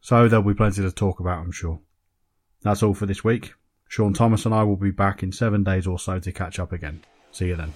So 0.01 0.27
there'll 0.27 0.43
be 0.43 0.55
plenty 0.55 0.81
to 0.81 0.91
talk 0.91 1.19
about, 1.19 1.39
I'm 1.39 1.51
sure. 1.51 1.79
That's 2.61 2.81
all 2.81 2.93
for 2.93 3.05
this 3.05 3.23
week. 3.23 3.53
Shaun 3.87 4.13
Thomas 4.13 4.45
and 4.45 4.55
I 4.55 4.63
will 4.63 4.77
be 4.77 4.91
back 4.91 5.21
in 5.21 5.31
seven 5.31 5.63
days 5.63 5.85
or 5.85 5.99
so 5.99 6.19
to 6.19 6.31
catch 6.31 6.57
up 6.59 6.71
again. 6.71 7.03
See 7.31 7.47
you 7.47 7.55
then. 7.55 7.73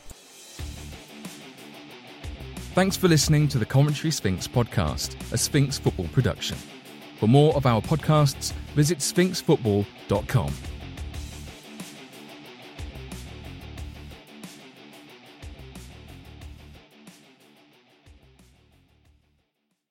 Thanks 2.73 2.97
for 2.97 3.07
listening 3.07 3.47
to 3.49 3.59
the 3.59 3.65
Coventry 3.65 4.11
Sphinx 4.11 4.47
podcast, 4.47 5.15
a 5.31 5.37
Sphinx 5.37 5.77
football 5.77 6.07
production. 6.09 6.57
For 7.19 7.27
more 7.27 7.55
of 7.55 7.65
our 7.65 7.81
podcasts, 7.81 8.53
visit 8.75 8.99
sphinxfootball.com. 8.99 10.53